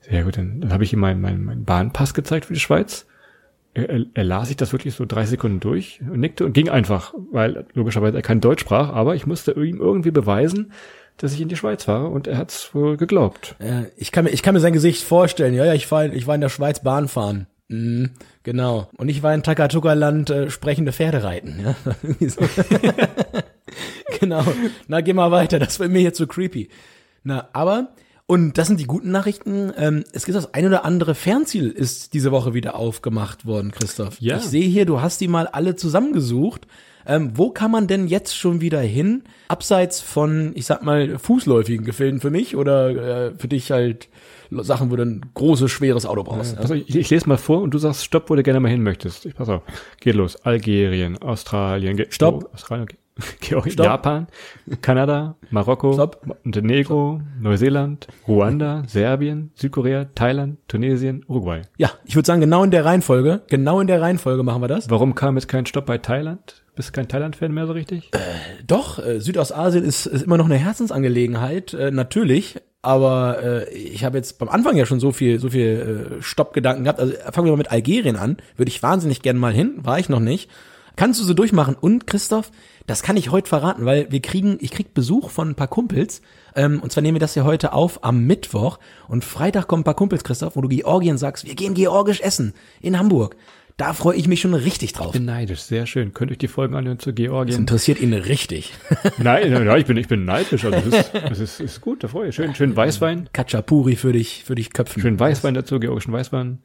Sehr 0.00 0.25
gut, 0.25 0.39
dann, 0.39 0.61
dann 0.61 0.73
habe 0.73 0.85
ich 0.85 0.93
ihm 0.93 1.00
meinen 1.00 1.21
mein, 1.21 1.45
mein 1.45 1.65
Bahnpass 1.65 2.15
gezeigt 2.15 2.47
für 2.47 2.55
die 2.55 2.61
Schweiz. 2.61 3.07
Er, 3.75 3.91
er, 3.91 4.07
er 4.15 4.25
las 4.25 4.49
sich 4.49 4.57
das 4.57 4.73
wirklich 4.73 4.95
so 4.95 5.05
drei 5.05 5.27
Sekunden 5.27 5.61
durch 5.61 6.00
und 6.00 6.19
nickte 6.19 6.47
und 6.47 6.55
ging 6.55 6.71
einfach, 6.71 7.12
weil 7.31 7.67
logischerweise 7.75 8.17
er 8.17 8.23
kein 8.23 8.41
Deutsch 8.41 8.62
sprach, 8.62 8.91
aber 8.91 9.15
ich 9.15 9.27
musste 9.27 9.53
ihm 9.53 9.79
irgendwie 9.79 10.11
beweisen, 10.11 10.73
dass 11.21 11.35
ich 11.35 11.41
in 11.41 11.49
die 11.49 11.57
Schweiz 11.57 11.85
fahre 11.85 12.09
und 12.09 12.27
er 12.27 12.39
hat's 12.39 12.75
wohl 12.75 12.97
geglaubt. 12.97 13.55
Ja, 13.61 13.85
ich 13.97 14.11
kann 14.11 14.25
mir, 14.25 14.31
ich 14.31 14.43
kann 14.43 14.55
mir 14.55 14.61
sein 14.61 14.73
Gesicht 14.73 15.03
vorstellen. 15.03 15.55
Ja, 15.55 15.65
ja, 15.65 15.75
ich 15.75 15.91
war, 15.91 16.07
ich 16.07 16.27
war 16.27 16.35
in 16.35 16.41
der 16.41 16.49
Schweiz 16.49 16.83
Bahn 16.83 17.09
fahren. 17.09 17.47
Mhm, 17.69 18.11
genau. 18.43 18.89
Und 18.97 19.09
ich 19.09 19.23
war 19.23 19.35
in 19.35 19.43
Takatuka-Land 19.43 20.30
äh, 20.30 20.50
sprechende 20.50 20.93
Pferde 20.93 21.23
reiten. 21.23 21.61
Ja? 21.63 21.76
so. 22.28 22.41
genau. 24.21 24.45
Na, 24.89 25.02
geh 25.02 25.13
mal 25.13 25.30
weiter. 25.30 25.59
Das 25.59 25.78
wird 25.78 25.91
mir 25.91 26.00
hier 26.00 26.15
zu 26.15 26.26
creepy. 26.26 26.69
Na, 27.23 27.49
aber 27.52 27.93
und 28.26 28.59
das 28.59 28.69
sind 28.69 28.80
die 28.80 28.87
guten 28.87 29.11
Nachrichten. 29.11 29.73
Ähm, 29.76 30.04
es 30.13 30.25
gibt 30.25 30.37
das 30.37 30.54
ein 30.54 30.65
oder 30.65 30.85
andere 30.85 31.15
Fernziel 31.15 31.69
ist 31.69 32.15
diese 32.15 32.30
Woche 32.30 32.54
wieder 32.54 32.76
aufgemacht 32.76 33.45
worden, 33.45 33.73
Christoph. 33.73 34.21
Ja. 34.21 34.37
Ich 34.37 34.45
sehe 34.45 34.69
hier, 34.69 34.87
du 34.87 35.00
hast 35.00 35.21
die 35.21 35.28
mal 35.28 35.47
alle 35.49 35.76
zusammengesucht. 35.76 36.67
Ähm, 37.06 37.32
wo 37.34 37.50
kann 37.50 37.71
man 37.71 37.86
denn 37.86 38.06
jetzt 38.06 38.36
schon 38.36 38.60
wieder 38.60 38.80
hin? 38.80 39.25
Abseits 39.49 40.00
von, 40.00 40.52
ich 40.54 40.67
sag 40.67 40.82
mal, 40.82 41.19
fußläufigen 41.19 41.84
Gefilden 41.84 42.21
für 42.21 42.30
mich 42.30 42.56
oder 42.56 43.28
äh, 43.28 43.32
für 43.36 43.49
dich 43.49 43.71
halt 43.71 44.08
Sachen, 44.50 44.91
wo 44.91 44.97
du 44.97 45.04
ein 45.04 45.21
großes, 45.34 45.71
schweres 45.71 46.06
Auto 46.06 46.25
brauchst. 46.25 46.56
Ja, 46.56 46.60
also 46.60 46.75
ich, 46.75 46.95
ich 46.95 47.10
lese 47.10 47.28
mal 47.28 47.39
vor 47.39 47.63
und 47.63 47.73
du 47.73 47.78
sagst 47.78 48.04
Stopp, 48.04 48.30
wo 48.30 48.34
du 48.34 48.43
gerne 48.43 48.60
mal 48.60 48.69
hin 48.69 48.82
möchtest. 48.82 49.26
Ich 49.26 49.34
pass 49.34 49.49
auf. 49.49 49.63
Geht 50.00 50.15
los. 50.15 50.36
Algerien, 50.45 51.19
Australien, 51.19 51.97
Ge 51.97 52.06
Stopp. 52.10 52.45
Oh, 52.45 52.54
Australien, 52.54 52.84
okay. 52.84 52.97
Georgien. 53.41 53.76
Japan, 53.76 54.26
Kanada, 54.80 55.36
Marokko, 55.50 55.93
Stopp. 55.93 56.26
Montenegro, 56.45 57.21
Neuseeland, 57.41 58.08
Ruanda, 58.26 58.82
Serbien, 58.86 59.50
Südkorea, 59.54 60.06
Thailand, 60.15 60.58
Tunesien, 60.69 61.25
Uruguay. 61.28 61.63
Ja, 61.76 61.91
ich 62.04 62.17
würde 62.17 62.26
sagen, 62.26 62.41
genau 62.41 62.65
in 62.65 62.71
der 62.71 62.84
Reihenfolge, 62.84 63.43
genau 63.49 63.80
in 63.80 63.86
der 63.86 64.00
Reihenfolge 64.00 64.43
machen 64.43 64.63
wir 64.63 64.69
das. 64.69 64.91
Warum 64.91 65.15
kam 65.15 65.36
jetzt 65.36 65.49
kein 65.49 65.67
Stopp 65.67 65.86
bei 65.86 65.99
Thailand? 65.99 66.63
Bist 66.80 66.95
kein 66.95 67.08
Thailand-Fan 67.08 67.52
mehr 67.52 67.66
so 67.66 67.75
richtig? 67.75 68.10
Doch, 68.66 68.99
äh, 69.04 69.21
Südostasien 69.21 69.84
ist, 69.84 70.06
ist 70.06 70.23
immer 70.23 70.38
noch 70.38 70.47
eine 70.47 70.56
Herzensangelegenheit, 70.56 71.75
äh, 71.75 71.90
natürlich. 71.90 72.56
Aber 72.80 73.43
äh, 73.43 73.71
ich 73.75 74.02
habe 74.02 74.16
jetzt 74.16 74.38
beim 74.38 74.49
Anfang 74.49 74.78
ja 74.78 74.86
schon 74.86 74.99
so 74.99 75.12
viel, 75.12 75.38
so 75.38 75.50
viel 75.50 76.16
äh, 76.19 76.23
Stoppgedanken 76.23 76.84
gehabt. 76.84 76.99
Also 76.99 77.12
fangen 77.32 77.45
wir 77.45 77.52
mal 77.52 77.58
mit 77.58 77.71
Algerien 77.71 78.16
an. 78.16 78.38
Würde 78.56 78.71
ich 78.71 78.82
wahnsinnig 78.82 79.21
gern 79.21 79.36
mal 79.36 79.52
hin, 79.52 79.75
war 79.82 79.99
ich 79.99 80.08
noch 80.08 80.21
nicht. 80.21 80.49
Kannst 80.97 81.21
du 81.21 81.25
so 81.25 81.34
durchmachen? 81.34 81.76
Und 81.78 82.06
Christoph, 82.06 82.50
das 82.86 83.02
kann 83.02 83.19
ich 83.19 83.30
heute 83.30 83.50
verraten, 83.50 83.84
weil 83.84 84.10
wir 84.10 84.23
kriegen, 84.23 84.56
ich 84.62 84.71
krieg 84.71 84.95
Besuch 84.95 85.28
von 85.28 85.50
ein 85.50 85.54
paar 85.56 85.69
Kumpels. 85.69 86.23
Ähm, 86.56 86.80
und 86.80 86.93
zwar 86.93 87.02
nehmen 87.02 87.16
wir 87.16 87.21
das 87.21 87.34
ja 87.34 87.45
heute 87.45 87.75
auf 87.75 88.04
am 88.04 88.25
Mittwoch. 88.25 88.78
Und 89.06 89.23
Freitag 89.23 89.69
kommen 89.69 89.82
ein 89.82 89.84
paar 89.84 89.93
Kumpels, 89.93 90.25
Christoph, 90.25 90.56
wo 90.56 90.62
du 90.62 90.69
Georgien 90.69 91.19
sagst, 91.19 91.45
wir 91.45 91.54
gehen 91.54 91.75
georgisch 91.75 92.23
essen 92.23 92.54
in 92.80 92.99
Hamburg. 92.99 93.36
Da 93.80 93.95
freue 93.95 94.14
ich 94.14 94.28
mich 94.28 94.43
schon 94.43 94.52
richtig 94.52 94.93
drauf. 94.93 95.12
bin 95.12 95.25
neidisch, 95.25 95.60
sehr 95.60 95.86
schön. 95.86 96.12
Könnt 96.12 96.30
euch 96.30 96.36
die 96.36 96.49
Folgen 96.49 96.75
anhören 96.75 96.99
zu 96.99 97.12
Das 97.12 97.16
Georgien. 97.16 97.60
interessiert 97.60 97.99
ihn 97.99 98.12
richtig. 98.12 98.75
Nein, 99.16 99.50
nein, 99.50 99.64
nein, 99.64 99.80
ich 99.80 99.86
bin, 99.86 99.97
ich 99.97 100.06
bin 100.06 100.26
neidisch. 100.26 100.66
Also 100.66 100.90
das 100.90 101.00
ist, 101.00 101.12
das 101.14 101.38
ist, 101.38 101.60
ist 101.60 101.80
gut, 101.80 102.04
da 102.04 102.08
freue 102.08 102.28
ich. 102.28 102.34
Schön, 102.34 102.54
schön 102.54 102.76
Weißwein. 102.76 103.30
Kachapuri 103.32 103.97
für 103.97 104.12
dich, 104.12 104.45
für 104.45 104.54
dich 104.54 104.75
köpfen. 104.75 105.00
Schön 105.00 105.19
Weißwein 105.19 105.54
dazu, 105.54 105.80
georgischen 105.80 106.12
Weißwein. 106.12 106.58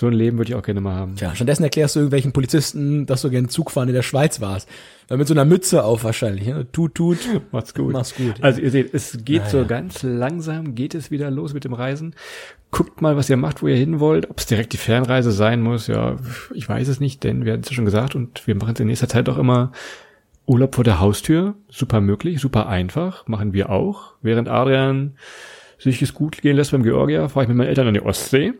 So 0.00 0.06
ein 0.06 0.12
Leben 0.12 0.38
würde 0.38 0.52
ich 0.52 0.54
auch 0.54 0.62
gerne 0.62 0.80
mal 0.80 0.94
haben. 0.94 1.16
Tja, 1.16 1.34
stattdessen 1.34 1.64
erklärst 1.64 1.96
du 1.96 1.98
irgendwelchen 1.98 2.30
Polizisten, 2.30 3.04
dass 3.06 3.22
du 3.22 3.30
gern 3.30 3.48
Zugfahren 3.48 3.88
in 3.88 3.96
der 3.96 4.02
Schweiz 4.04 4.40
warst. 4.40 4.68
Weil 5.08 5.18
mit 5.18 5.26
so 5.26 5.34
einer 5.34 5.44
Mütze 5.44 5.82
auf 5.82 6.04
wahrscheinlich. 6.04 6.46
Ne? 6.46 6.70
Tut, 6.70 6.94
tut. 6.94 7.18
Macht's 7.50 7.74
gut. 7.74 7.94
Mach's 7.94 8.14
gut. 8.14 8.34
Also 8.40 8.60
ihr 8.60 8.70
seht, 8.70 8.94
es 8.94 9.24
geht 9.24 9.48
so 9.48 9.66
ganz 9.66 10.04
langsam, 10.04 10.76
geht 10.76 10.94
es 10.94 11.10
wieder 11.10 11.32
los 11.32 11.52
mit 11.52 11.64
dem 11.64 11.72
Reisen. 11.72 12.14
Guckt 12.70 13.02
mal, 13.02 13.16
was 13.16 13.28
ihr 13.28 13.36
macht, 13.36 13.60
wo 13.60 13.66
ihr 13.66 13.74
hin 13.74 13.98
wollt. 13.98 14.30
Ob 14.30 14.38
es 14.38 14.46
direkt 14.46 14.72
die 14.72 14.76
Fernreise 14.76 15.32
sein 15.32 15.62
muss, 15.62 15.88
ja, 15.88 16.14
ich 16.54 16.68
weiß 16.68 16.86
es 16.86 17.00
nicht, 17.00 17.24
denn 17.24 17.44
wir 17.44 17.54
hatten 17.54 17.64
es 17.64 17.70
ja 17.70 17.74
schon 17.74 17.84
gesagt 17.84 18.14
und 18.14 18.46
wir 18.46 18.54
machen 18.54 18.74
es 18.74 18.80
in 18.80 18.86
nächster 18.86 19.08
Zeit 19.08 19.28
auch 19.28 19.36
immer 19.36 19.72
Urlaub 20.46 20.76
vor 20.76 20.84
der 20.84 21.00
Haustür. 21.00 21.56
Super 21.68 22.00
möglich, 22.00 22.40
super 22.40 22.68
einfach, 22.68 23.26
machen 23.26 23.52
wir 23.52 23.70
auch. 23.70 24.14
Während 24.22 24.48
Adrian 24.48 25.16
sich 25.76 26.00
es 26.02 26.14
gut 26.14 26.40
gehen 26.40 26.54
lässt 26.54 26.70
beim 26.70 26.84
Georgia, 26.84 27.26
fahre 27.26 27.42
ich 27.42 27.48
mit 27.48 27.56
meinen 27.56 27.68
Eltern 27.68 27.88
an 27.88 27.94
die 27.94 28.02
Ostsee. 28.02 28.54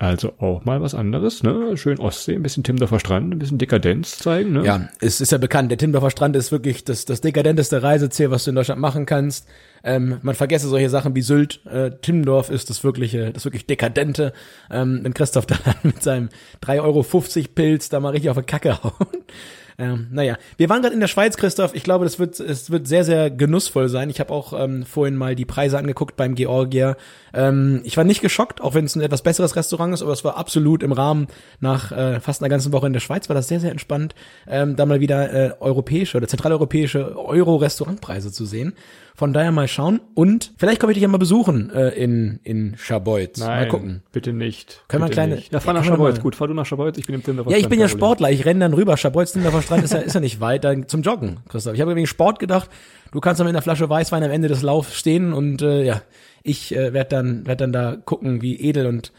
Also 0.00 0.32
auch 0.38 0.64
mal 0.64 0.80
was 0.80 0.94
anderes, 0.94 1.42
ne? 1.42 1.76
Schön 1.76 2.00
Ostsee, 2.00 2.34
ein 2.34 2.42
bisschen 2.42 2.64
Timmendorfer 2.64 2.98
Strand, 2.98 3.34
ein 3.34 3.38
bisschen 3.38 3.58
Dekadenz 3.58 4.16
zeigen, 4.18 4.52
ne? 4.52 4.64
Ja, 4.64 4.88
es 5.02 5.20
ist 5.20 5.30
ja 5.30 5.36
bekannt, 5.36 5.70
der 5.70 5.76
Timmendorfer 5.76 6.08
Strand 6.08 6.34
ist 6.36 6.50
wirklich 6.50 6.84
das, 6.84 7.04
das 7.04 7.20
dekadenteste 7.20 7.82
Reiseziel, 7.82 8.30
was 8.30 8.44
du 8.44 8.50
in 8.50 8.54
Deutschland 8.54 8.80
machen 8.80 9.04
kannst. 9.04 9.46
Ähm, 9.84 10.16
man 10.22 10.34
vergesse 10.34 10.68
solche 10.68 10.88
Sachen 10.88 11.14
wie 11.14 11.20
Sylt. 11.20 11.60
Äh, 11.66 11.90
Timmendorf 12.00 12.48
ist 12.48 12.70
das 12.70 12.82
wirkliche, 12.82 13.30
das 13.30 13.44
wirklich 13.44 13.66
dekadente. 13.66 14.32
Ähm, 14.70 15.00
wenn 15.02 15.12
Christoph 15.12 15.44
da 15.44 15.56
mit 15.82 16.02
seinem 16.02 16.30
3,50 16.64 16.80
Euro 16.80 17.04
Pilz 17.54 17.90
da 17.90 18.00
mal 18.00 18.08
richtig 18.08 18.30
auf 18.30 18.38
die 18.38 18.44
Kacke 18.44 18.82
haut. 18.82 18.94
Ähm, 19.78 20.08
naja, 20.10 20.36
wir 20.56 20.68
waren 20.68 20.82
gerade 20.82 20.94
in 20.94 21.00
der 21.00 21.08
Schweiz, 21.08 21.36
Christoph. 21.36 21.74
Ich 21.74 21.82
glaube, 21.82 22.04
das 22.04 22.18
wird, 22.18 22.38
es 22.40 22.70
wird 22.70 22.86
sehr, 22.88 23.04
sehr 23.04 23.30
genussvoll 23.30 23.88
sein. 23.88 24.10
Ich 24.10 24.20
habe 24.20 24.32
auch 24.32 24.52
ähm, 24.58 24.84
vorhin 24.84 25.16
mal 25.16 25.34
die 25.34 25.44
Preise 25.44 25.78
angeguckt 25.78 26.16
beim 26.16 26.34
Georgier. 26.34 26.96
Ähm, 27.32 27.80
ich 27.84 27.96
war 27.96 28.04
nicht 28.04 28.20
geschockt, 28.20 28.60
auch 28.60 28.74
wenn 28.74 28.84
es 28.84 28.96
ein 28.96 29.00
etwas 29.02 29.22
besseres 29.22 29.56
Restaurant 29.56 29.94
ist, 29.94 30.02
aber 30.02 30.12
es 30.12 30.24
war 30.24 30.36
absolut 30.36 30.82
im 30.82 30.92
Rahmen. 30.92 31.28
Nach 31.60 31.92
äh, 31.92 32.20
fast 32.20 32.42
einer 32.42 32.48
ganzen 32.48 32.72
Woche 32.72 32.86
in 32.86 32.92
der 32.92 33.00
Schweiz 33.00 33.28
war 33.28 33.34
das 33.34 33.48
sehr, 33.48 33.60
sehr 33.60 33.70
entspannt, 33.70 34.14
ähm, 34.48 34.76
da 34.76 34.86
mal 34.86 35.00
wieder 35.00 35.32
äh, 35.32 35.52
europäische 35.60 36.16
oder 36.16 36.26
zentraleuropäische 36.28 37.16
Euro-Restaurantpreise 37.16 38.32
zu 38.32 38.44
sehen. 38.46 38.74
Von 39.14 39.32
daher 39.34 39.52
mal 39.52 39.68
schauen. 39.68 40.00
Und 40.14 40.52
vielleicht 40.56 40.80
komme 40.80 40.92
ich 40.92 40.96
dich 40.96 41.02
ja 41.02 41.08
mal 41.08 41.18
besuchen 41.18 41.68
äh, 41.74 41.90
in, 41.90 42.40
in 42.42 42.74
Schabolz. 42.78 43.38
Nein, 43.38 43.48
mal 43.64 43.68
gucken. 43.68 44.02
bitte 44.12 44.32
nicht. 44.32 44.82
Können 44.88 45.02
wir 45.02 45.06
bitte 45.08 45.14
kleine- 45.14 45.34
Nicht. 45.34 45.52
Ja, 45.52 45.60
fahr 45.60 45.74
Ja, 45.74 45.80
nach 45.80 45.86
wir 45.90 45.96
mal- 45.98 46.18
Gut, 46.18 46.36
fahr 46.36 46.48
du 46.48 46.54
nach 46.54 46.64
Schabolz, 46.64 46.96
ich 46.96 47.04
bin 47.06 47.16
im 47.16 47.22
Tinder 47.22 47.44
Ja, 47.48 47.56
ich 47.58 47.68
bin 47.68 47.78
ja 47.80 47.88
Sportler, 47.88 48.30
ich 48.30 48.46
renne 48.46 48.60
dann 48.60 48.72
rüber. 48.72 48.96
Schabolz, 48.96 49.34
Tinderfer 49.60 49.62
Strand 49.62 49.84
ist 49.84 49.92
ja, 49.92 49.98
ist 50.00 50.14
ja 50.14 50.20
nicht 50.20 50.40
weit, 50.40 50.64
dann 50.64 50.88
zum 50.88 51.02
Joggen, 51.02 51.38
Christoph. 51.48 51.74
Ich 51.74 51.80
habe 51.80 51.94
wegen 51.94 52.06
Sport 52.06 52.38
gedacht, 52.38 52.68
du 53.12 53.20
kannst 53.20 53.40
dann 53.40 53.46
mit 53.46 53.54
einer 53.54 53.62
Flasche 53.62 53.88
Weißwein 53.88 54.22
am 54.24 54.30
Ende 54.30 54.48
des 54.48 54.62
Laufs 54.62 54.94
stehen 54.96 55.32
und 55.32 55.62
äh, 55.62 55.84
ja, 55.84 56.02
ich 56.42 56.74
äh, 56.74 56.92
werde 56.92 57.10
dann, 57.10 57.46
werd 57.46 57.60
dann 57.60 57.72
da 57.72 57.96
gucken, 58.04 58.42
wie 58.42 58.60
edel 58.60 58.86
und 58.86 59.12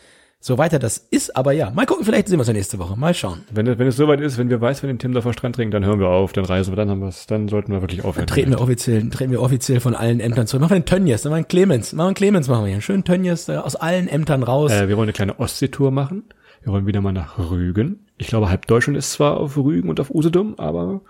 so 0.44 0.58
weiter 0.58 0.80
das 0.80 0.98
ist. 0.98 1.36
Aber 1.38 1.52
ja, 1.52 1.70
mal 1.70 1.86
gucken, 1.86 2.04
vielleicht 2.04 2.28
sehen 2.28 2.38
wir 2.38 2.42
uns 2.42 2.48
ja 2.48 2.54
nächste 2.54 2.80
Woche. 2.80 2.98
Mal 2.98 3.14
schauen. 3.14 3.44
Wenn, 3.52 3.68
es- 3.68 3.78
wenn 3.78 3.86
es 3.86 3.96
soweit 3.96 4.20
ist, 4.22 4.40
wenn 4.40 4.50
wir 4.50 4.60
weiß, 4.60 4.82
wenn 4.82 4.88
den 4.88 4.98
Timdorfer 4.98 5.34
Strand 5.34 5.56
trinken, 5.56 5.72
dann 5.72 5.86
hören 5.86 6.00
wir 6.00 6.08
auf, 6.08 6.34
dann 6.34 6.46
reisen 6.46 6.72
wir, 6.72 6.78
dann 6.78 6.90
haben 6.90 7.00
wir 7.00 7.10
es, 7.10 7.28
dann 7.28 7.48
sollten 7.48 7.72
wir 7.72 7.82
wirklich 7.82 8.04
aufhören. 8.04 8.26
Treten 8.26 8.50
wir 8.50 8.60
offiziell, 8.60 9.08
treten 9.12 9.32
wir 9.32 9.40
offiziell 9.40 9.80
von 9.80 9.94
allen 9.94 10.20
Ämtern 10.20 10.48
zurück. 10.48 10.62
Machen 10.62 10.72
wir 10.72 10.80
den 10.80 10.86
Tönnies, 10.88 11.22
dann 11.22 11.30
machen 11.30 11.36
wir 11.42 11.46
einen 11.46 11.48
Clemens, 11.48 11.94
machen 11.94 12.06
wir 12.06 12.08
einen 12.08 12.16
Clemens, 12.16 12.48
machen 12.48 12.62
wir 12.64 12.68
hier. 12.70 12.74
Einen 12.76 12.82
schönen 12.82 13.04
Tönnies 13.04 13.50
äh, 13.50 13.58
aus 13.58 13.76
allen 13.76 14.08
Ämtern 14.08 14.42
raus. 14.42 14.72
Äh, 14.72 14.88
wir 14.88 14.98
wollen 14.98 15.06
eine 15.06 15.14
kleine 15.14 15.40
Ostseetour 15.40 15.92
machen. 15.92 16.24
Wir 16.64 16.74
wollen 16.74 16.86
wieder 16.86 17.02
mal 17.02 17.12
nach 17.12 17.40
Rügen. 17.40 18.06
Ich 18.18 18.28
glaube, 18.28 18.50
halb 18.50 18.68
Deutschland 18.68 18.98
ist 18.98 19.14
zwar 19.14 19.38
auf 19.38 19.58
Rügen 19.58 19.90
und 19.90 20.00
auf 20.00 20.12
Usedom, 20.12 20.60
aber 20.60 21.02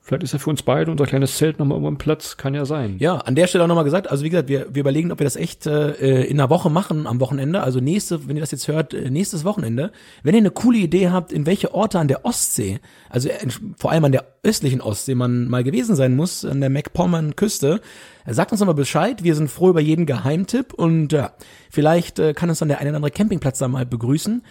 vielleicht 0.00 0.24
ist 0.24 0.32
ja 0.32 0.40
für 0.40 0.50
uns 0.50 0.64
beide 0.64 0.90
unser 0.90 1.06
kleines 1.06 1.36
Zelt 1.36 1.60
nochmal 1.60 1.76
irgendwo 1.76 1.88
am 1.88 1.98
Platz. 1.98 2.36
Kann 2.36 2.54
ja 2.54 2.64
sein. 2.64 2.96
Ja, 2.98 3.18
an 3.18 3.36
der 3.36 3.46
Stelle 3.46 3.62
auch 3.62 3.68
nochmal 3.68 3.84
gesagt, 3.84 4.10
also 4.10 4.24
wie 4.24 4.30
gesagt, 4.30 4.48
wir, 4.48 4.66
wir 4.74 4.80
überlegen, 4.80 5.12
ob 5.12 5.20
wir 5.20 5.24
das 5.24 5.36
echt 5.36 5.66
äh, 5.66 6.24
in 6.24 6.40
einer 6.40 6.50
Woche 6.50 6.70
machen, 6.70 7.06
am 7.06 7.20
Wochenende. 7.20 7.60
Also 7.62 7.78
nächste, 7.78 8.28
wenn 8.28 8.36
ihr 8.36 8.40
das 8.40 8.50
jetzt 8.50 8.66
hört, 8.66 8.94
äh, 8.94 9.08
nächstes 9.08 9.44
Wochenende. 9.44 9.92
Wenn 10.24 10.34
ihr 10.34 10.40
eine 10.40 10.50
coole 10.50 10.78
Idee 10.78 11.10
habt, 11.10 11.32
in 11.32 11.46
welche 11.46 11.72
Orte 11.72 12.00
an 12.00 12.08
der 12.08 12.24
Ostsee, 12.24 12.80
also 13.08 13.28
äh, 13.28 13.46
vor 13.76 13.92
allem 13.92 14.06
an 14.06 14.12
der 14.12 14.26
östlichen 14.42 14.80
Ostsee 14.80 15.14
man 15.14 15.46
mal 15.46 15.62
gewesen 15.62 15.94
sein 15.94 16.16
muss, 16.16 16.44
an 16.44 16.60
der 16.60 16.70
MacPommern-Küste, 16.70 17.80
äh, 18.24 18.34
sagt 18.34 18.50
uns 18.50 18.60
nochmal 18.60 18.74
Bescheid. 18.74 19.22
Wir 19.22 19.36
sind 19.36 19.52
froh 19.52 19.70
über 19.70 19.80
jeden 19.80 20.04
Geheimtipp 20.04 20.74
und 20.74 21.12
ja, 21.12 21.34
vielleicht 21.70 22.18
äh, 22.18 22.34
kann 22.34 22.48
uns 22.48 22.58
dann 22.58 22.68
der 22.68 22.80
eine 22.80 22.90
oder 22.90 22.96
andere 22.96 23.12
Campingplatz 23.12 23.60
da 23.60 23.68
mal 23.68 23.86
begrüßen. 23.86 24.42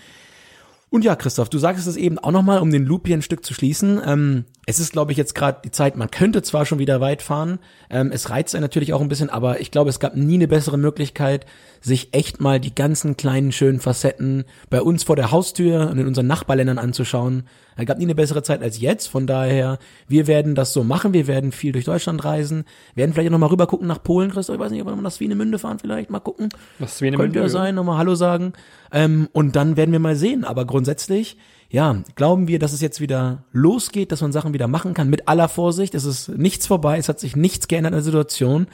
Und 0.89 1.03
ja, 1.03 1.15
Christoph, 1.15 1.49
du 1.49 1.57
sagst 1.57 1.87
es 1.87 1.97
eben 1.97 2.19
auch 2.19 2.31
nochmal, 2.31 2.59
um 2.59 2.71
den 2.71 2.85
Loop 2.85 3.07
hier 3.07 3.17
ein 3.17 3.21
Stück 3.21 3.43
zu 3.43 3.53
schließen. 3.53 3.99
Ähm, 4.05 4.45
es 4.65 4.79
ist, 4.79 4.93
glaube 4.93 5.11
ich, 5.11 5.17
jetzt 5.17 5.35
gerade 5.35 5.59
die 5.65 5.71
Zeit, 5.71 5.97
man 5.97 6.11
könnte 6.11 6.41
zwar 6.41 6.65
schon 6.65 6.79
wieder 6.79 7.01
weit 7.01 7.21
fahren, 7.21 7.59
ähm, 7.89 8.11
es 8.13 8.29
reizt 8.29 8.55
einen 8.55 8.61
natürlich 8.61 8.93
auch 8.93 9.01
ein 9.01 9.09
bisschen, 9.09 9.29
aber 9.29 9.59
ich 9.59 9.71
glaube, 9.71 9.89
es 9.89 9.99
gab 9.99 10.15
nie 10.15 10.35
eine 10.35 10.47
bessere 10.47 10.77
Möglichkeit, 10.77 11.45
sich 11.81 12.13
echt 12.13 12.39
mal 12.39 12.59
die 12.59 12.73
ganzen 12.73 13.17
kleinen, 13.17 13.51
schönen 13.51 13.79
Facetten 13.79 14.45
bei 14.69 14.81
uns 14.81 15.03
vor 15.03 15.15
der 15.15 15.31
Haustür 15.31 15.89
und 15.89 15.97
in 15.97 16.07
unseren 16.07 16.27
Nachbarländern 16.27 16.77
anzuschauen. 16.77 17.43
Es 17.77 17.85
gab 17.85 17.97
nie 17.97 18.05
eine 18.05 18.15
bessere 18.15 18.43
Zeit 18.43 18.61
als 18.61 18.79
jetzt, 18.79 19.07
von 19.07 19.27
daher, 19.27 19.79
wir 20.07 20.27
werden 20.27 20.55
das 20.55 20.73
so 20.73 20.83
machen, 20.83 21.13
wir 21.13 21.27
werden 21.27 21.51
viel 21.51 21.71
durch 21.71 21.85
Deutschland 21.85 22.23
reisen, 22.23 22.65
werden 22.95 23.13
vielleicht 23.13 23.27
auch 23.27 23.33
nochmal 23.33 23.49
rüber 23.49 23.67
gucken 23.67 23.87
nach 23.87 24.01
Polen, 24.01 24.31
Christoph, 24.31 24.55
ich 24.55 24.59
weiß 24.59 24.71
nicht, 24.71 24.81
ob 24.81 24.87
wir 24.87 24.95
noch 24.95 25.01
nach 25.01 25.11
Swinemünde 25.11 25.59
fahren 25.59 25.79
vielleicht, 25.79 26.09
mal 26.09 26.19
gucken. 26.19 26.49
Was 26.79 26.97
Swinemünde, 26.97 27.33
Könnte 27.33 27.39
ja 27.39 27.49
sein, 27.49 27.75
nochmal 27.75 27.97
Hallo 27.97 28.15
sagen. 28.15 28.53
Ähm, 28.91 29.27
und 29.33 29.55
dann 29.55 29.77
werden 29.77 29.91
wir 29.91 29.99
mal 29.99 30.15
sehen. 30.15 30.45
Aber 30.45 30.65
grundsätzlich, 30.65 31.37
ja, 31.69 31.97
glauben 32.15 32.47
wir, 32.47 32.59
dass 32.59 32.73
es 32.73 32.81
jetzt 32.81 33.01
wieder 33.01 33.43
losgeht, 33.51 34.11
dass 34.11 34.21
man 34.21 34.31
Sachen 34.31 34.53
wieder 34.53 34.67
machen 34.67 34.93
kann 34.93 35.09
mit 35.09 35.27
aller 35.27 35.49
Vorsicht. 35.49 35.95
Es 35.95 36.05
ist 36.05 36.29
nichts 36.29 36.67
vorbei, 36.67 36.97
es 36.97 37.09
hat 37.09 37.19
sich 37.19 37.35
nichts 37.35 37.67
geändert 37.67 37.93
an 37.93 37.97
der 37.97 38.03
Situation. 38.03 38.67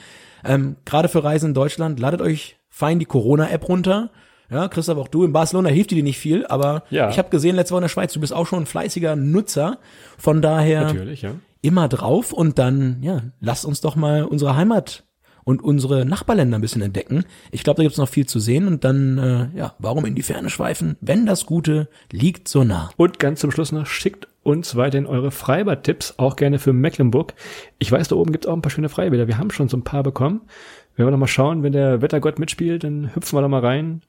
Ähm, 0.43 0.75
Gerade 0.85 1.09
für 1.09 1.23
Reisen 1.23 1.47
in 1.47 1.53
Deutschland, 1.53 1.99
ladet 1.99 2.21
euch 2.21 2.57
fein 2.69 2.99
die 2.99 3.05
Corona-App 3.05 3.67
runter. 3.67 4.11
Ja, 4.51 4.67
Christoph, 4.67 4.97
auch 4.97 5.07
du 5.07 5.23
in 5.23 5.31
Barcelona 5.31 5.69
hilft 5.69 5.91
dir 5.91 6.03
nicht 6.03 6.19
viel, 6.19 6.45
aber 6.45 6.83
Ja. 6.89 7.09
ich 7.09 7.17
habe 7.17 7.29
gesehen 7.29 7.55
letzte 7.55 7.71
Woche 7.73 7.79
in 7.79 7.83
der 7.85 7.89
Schweiz, 7.89 8.11
du 8.13 8.19
bist 8.19 8.33
auch 8.33 8.45
schon 8.45 8.63
ein 8.63 8.65
fleißiger 8.65 9.15
Nutzer. 9.15 9.79
Von 10.17 10.41
daher 10.41 10.81
Natürlich, 10.85 11.21
ja. 11.21 11.31
immer 11.61 11.87
drauf 11.87 12.33
und 12.33 12.59
dann, 12.59 12.97
ja, 13.01 13.21
lasst 13.39 13.65
uns 13.65 13.79
doch 13.81 13.95
mal 13.95 14.23
unsere 14.25 14.55
Heimat 14.57 15.05
und 15.43 15.63
unsere 15.63 16.05
Nachbarländer 16.05 16.57
ein 16.57 16.61
bisschen 16.61 16.81
entdecken. 16.81 17.23
Ich 17.51 17.63
glaube, 17.63 17.77
da 17.77 17.83
gibt's 17.83 17.97
noch 17.97 18.09
viel 18.09 18.25
zu 18.27 18.39
sehen 18.39 18.67
und 18.67 18.83
dann, 18.83 19.17
äh, 19.17 19.57
ja, 19.57 19.73
warum 19.79 20.05
in 20.05 20.15
die 20.15 20.21
Ferne 20.21 20.49
schweifen, 20.49 20.97
wenn 21.01 21.25
das 21.25 21.45
Gute 21.45 21.87
liegt 22.11 22.47
so 22.47 22.63
nah. 22.63 22.89
Und 22.97 23.19
ganz 23.19 23.39
zum 23.39 23.51
Schluss 23.51 23.71
noch, 23.71 23.87
schickt 23.87 24.27
uns 24.43 24.75
weiterhin 24.75 25.07
eure 25.07 25.31
Freibad-Tipps, 25.31 26.15
auch 26.17 26.35
gerne 26.35 26.59
für 26.59 26.73
Mecklenburg. 26.73 27.33
Ich 27.79 27.91
weiß, 27.91 28.09
da 28.09 28.15
oben 28.17 28.31
gibt's 28.31 28.47
auch 28.47 28.53
ein 28.53 28.61
paar 28.61 28.71
schöne 28.71 28.89
Freibäder. 28.89 29.27
Wir 29.27 29.37
haben 29.37 29.51
schon 29.51 29.69
so 29.69 29.77
ein 29.77 29.83
paar 29.83 30.03
bekommen. 30.03 30.41
Wenn 30.95 31.05
wir 31.07 31.11
noch 31.11 31.17
mal 31.17 31.27
schauen, 31.27 31.63
wenn 31.63 31.71
der 31.71 32.01
Wettergott 32.01 32.37
mitspielt, 32.37 32.83
dann 32.83 33.15
hüpfen 33.15 33.37
wir 33.37 33.41
da 33.41 33.47
mal 33.47 33.61
rein. 33.61 34.01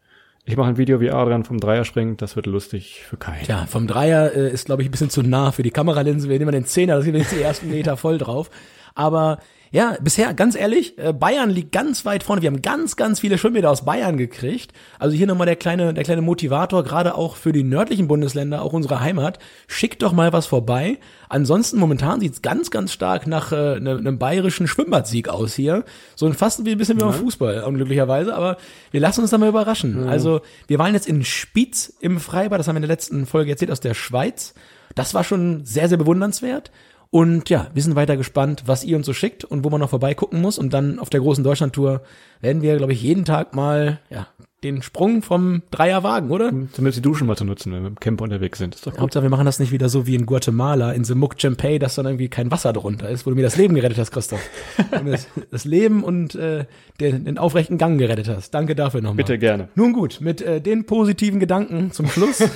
Ich 0.45 0.57
mache 0.57 0.71
ein 0.71 0.77
Video, 0.77 1.01
wie 1.01 1.11
Adrian 1.11 1.45
vom 1.45 1.61
Dreier 1.61 1.85
springt. 1.85 2.21
Das 2.21 2.35
wird 2.35 2.47
lustig 2.47 3.05
für 3.09 3.17
keinen. 3.17 3.45
Ja, 3.47 3.67
vom 3.67 3.87
Dreier 3.87 4.35
äh, 4.35 4.51
ist, 4.51 4.67
glaube 4.67 4.83
ich, 4.83 4.89
ein 4.89 4.91
bisschen 4.91 5.11
zu 5.11 5.23
nah 5.23 5.53
für 5.53 5.63
die 5.63 5.71
Kameralinse. 5.71 6.29
Wir 6.29 6.39
nehmen 6.39 6.53
den 6.53 6.65
Zehner, 6.65 6.97
das 6.97 7.05
sind 7.05 7.15
jetzt 7.15 7.33
die 7.33 7.43
ersten 7.43 7.71
Meter 7.71 7.97
voll 7.97 8.19
drauf. 8.19 8.51
Aber 8.95 9.39
ja, 9.75 9.97
bisher, 10.03 10.35
ganz 10.35 10.55
ehrlich, 10.55 10.99
äh, 10.99 11.15
Bayern 11.15 11.49
liegt 11.49 11.73
ganz 11.73 12.05
weit 12.05 12.23
vorne. 12.23 12.43
Wir 12.43 12.51
haben 12.51 12.61
ganz, 12.61 12.95
ganz 12.97 13.21
viele 13.21 13.39
Schwimmbäder 13.39 13.71
aus 13.71 13.87
Bayern 13.87 14.19
gekriegt. 14.19 14.75
Also 14.99 15.17
hier 15.17 15.27
nochmal 15.27 15.47
der 15.47 15.57
kleine, 15.57 15.95
der 15.95 16.05
kleine 16.05 16.21
Motivator, 16.21 16.85
gerade 16.85 17.15
auch 17.15 17.37
für 17.37 17.53
die 17.53 17.63
nördlichen 17.63 18.07
Bundesländer, 18.07 18.61
auch 18.61 18.75
unsere 18.75 19.01
Heimat. 19.01 19.39
Schickt 19.69 20.03
doch 20.03 20.13
mal 20.13 20.31
was 20.35 20.45
vorbei. 20.45 20.99
Ansonsten 21.31 21.79
momentan 21.79 22.21
sieht's 22.21 22.43
ganz, 22.43 22.71
ganz 22.71 22.93
stark 22.93 23.27
nach 23.27 23.51
äh, 23.53 23.81
ne- 23.81 23.97
einem 23.97 24.19
bayerischen 24.19 24.69
Schwimmbadsieg 24.69 25.31
aus 25.31 25.55
hier. 25.55 25.87
So 26.17 26.27
ein 26.27 26.35
fast 26.35 26.67
wie 26.67 26.73
ein 26.73 26.79
bisschen 26.79 26.99
wie 26.99 27.05
beim 27.05 27.15
Fußball, 27.15 27.65
unglücklicherweise. 27.65 28.35
Aber 28.35 28.59
wir 28.91 29.01
lassen 29.01 29.23
uns 29.23 29.31
da 29.31 29.39
mal 29.39 29.49
überraschen. 29.49 30.07
Also 30.07 30.43
wir 30.67 30.79
waren 30.79 30.93
jetzt 30.93 31.09
in 31.09 31.25
Spitz 31.25 31.95
im 31.99 32.21
Freibad, 32.21 32.61
das 32.61 32.69
haben 32.69 32.75
wir 32.75 32.83
in 32.83 32.83
der 32.83 32.95
letzten 32.95 33.25
Folge 33.25 33.51
erzählt, 33.53 33.71
aus 33.71 33.81
der 33.81 33.95
Schweiz. 33.95 34.53
Das 34.95 35.15
war 35.15 35.25
schon 35.25 35.65
sehr, 35.65 35.89
sehr 35.89 35.97
bewundernswert. 35.97 36.71
Und 37.15 37.51
ja, 37.51 37.67
wir 37.75 37.83
sind 37.83 37.95
weiter 37.95 38.17
gespannt, 38.17 38.63
was 38.65 38.85
ihr 38.85 38.97
uns 38.97 39.05
so 39.05 39.13
schickt 39.13 39.45
und 39.45 39.65
wo 39.65 39.69
man 39.69 39.81
noch 39.81 39.91
vorbeigucken 39.91 40.41
muss. 40.41 40.59
Und 40.59 40.73
dann 40.73 40.99
auf 40.99 41.11
der 41.11 41.21
großen 41.21 41.45
Deutschlandtour 41.45 42.01
werden 42.41 42.63
wir, 42.63 42.79
glaube 42.79 42.95
ich, 42.95 43.03
jeden 43.03 43.27
Tag 43.27 43.55
mal 43.55 44.01
ja, 44.09 44.29
den 44.65 44.81
Sprung 44.81 45.21
vom 45.21 45.61
Dreier 45.71 46.05
wagen, 46.05 46.31
oder? 46.31 46.49
Zumindest 46.49 46.97
die 46.97 47.03
Duschen 47.03 47.27
mal 47.27 47.37
zu 47.37 47.45
nutzen, 47.45 47.71
wenn 47.71 47.83
wir 47.83 47.89
im 47.89 48.01
Camper 48.01 48.25
unterwegs 48.25 48.59
sind. 48.59 48.77
Ist 48.77 48.87
doch 48.87 48.93
gut. 48.93 49.01
Hauptsache, 49.03 49.25
wir 49.25 49.29
machen 49.29 49.45
das 49.45 49.59
nicht 49.59 49.73
wieder 49.73 49.91
so 49.91 50.07
wie 50.07 50.15
in 50.15 50.25
Guatemala, 50.25 50.93
in 50.93 51.05
Semuc 51.05 51.39
Champey, 51.39 51.79
dass 51.79 51.97
dann 51.97 52.07
irgendwie 52.07 52.31
kein 52.31 52.51
Wasser 52.51 52.73
drunter 52.73 53.11
ist, 53.11 53.27
wo 53.27 53.31
du 53.31 53.37
mir 53.37 53.43
das 53.43 53.59
Leben 53.59 53.75
gerettet 53.75 53.99
hast, 53.99 54.11
Christoph. 54.11 54.41
Das, 55.05 55.27
das 55.51 55.67
Leben 55.67 56.05
und 56.05 56.35
äh, 56.35 56.65
den, 56.99 57.27
den 57.27 57.37
aufrechten 57.37 57.77
Gang 57.77 57.99
gerettet 57.99 58.29
hast. 58.29 58.53
Danke 58.55 58.75
dafür 58.75 59.03
nochmal. 59.03 59.17
Bitte 59.17 59.39
gerne. 59.39 59.69
Nun 59.75 59.93
gut, 59.93 60.23
mit 60.23 60.41
äh, 60.41 60.63
den 60.63 60.87
positiven 60.87 61.41
Gedanken 61.41 61.93
zum 61.93 62.07
Schluss 62.09 62.43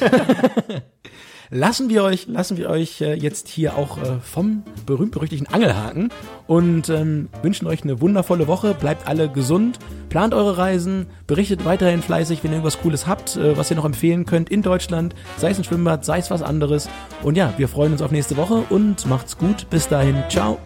lassen 1.50 1.88
wir 1.88 2.02
euch, 2.02 2.26
lassen 2.26 2.56
wir 2.56 2.70
euch 2.70 3.00
äh, 3.00 3.14
jetzt 3.14 3.48
hier 3.48 3.76
auch 3.76 3.98
äh, 3.98 4.20
vom 4.22 4.62
berühmt-berüchtigten 4.86 5.52
Angelhaken 5.52 6.10
und 6.46 6.88
ähm, 6.88 7.28
wünschen 7.42 7.66
euch 7.66 7.82
eine 7.82 8.00
wundervolle 8.00 8.46
Woche. 8.46 8.74
Bleibt 8.74 9.06
alle 9.08 9.28
gesund, 9.28 9.78
plant 10.08 10.34
eure 10.34 10.58
Reisen, 10.58 11.06
berichtet 11.26 11.64
weiterhin 11.64 12.02
fleißig, 12.02 12.42
wenn 12.42 12.50
ihr 12.50 12.56
irgendwas 12.56 12.80
Cooles 12.80 13.06
habt, 13.06 13.36
äh, 13.36 13.56
was 13.56 13.70
ihr 13.70 13.76
noch 13.76 13.84
empfehlen 13.84 14.26
könnt 14.26 14.50
in 14.50 14.62
Deutschland, 14.62 15.14
sei 15.36 15.50
es 15.50 15.58
ein 15.58 15.64
Schwimmbad, 15.64 16.04
sei 16.04 16.18
es 16.18 16.30
was 16.30 16.42
anderes. 16.42 16.88
Und 17.22 17.36
ja, 17.36 17.52
wir 17.56 17.68
freuen 17.68 17.92
uns 17.92 18.02
auf 18.02 18.10
nächste 18.10 18.36
Woche 18.36 18.64
und 18.70 19.06
macht's 19.06 19.36
gut. 19.36 19.68
Bis 19.70 19.88
dahin, 19.88 20.22
ciao. 20.28 20.58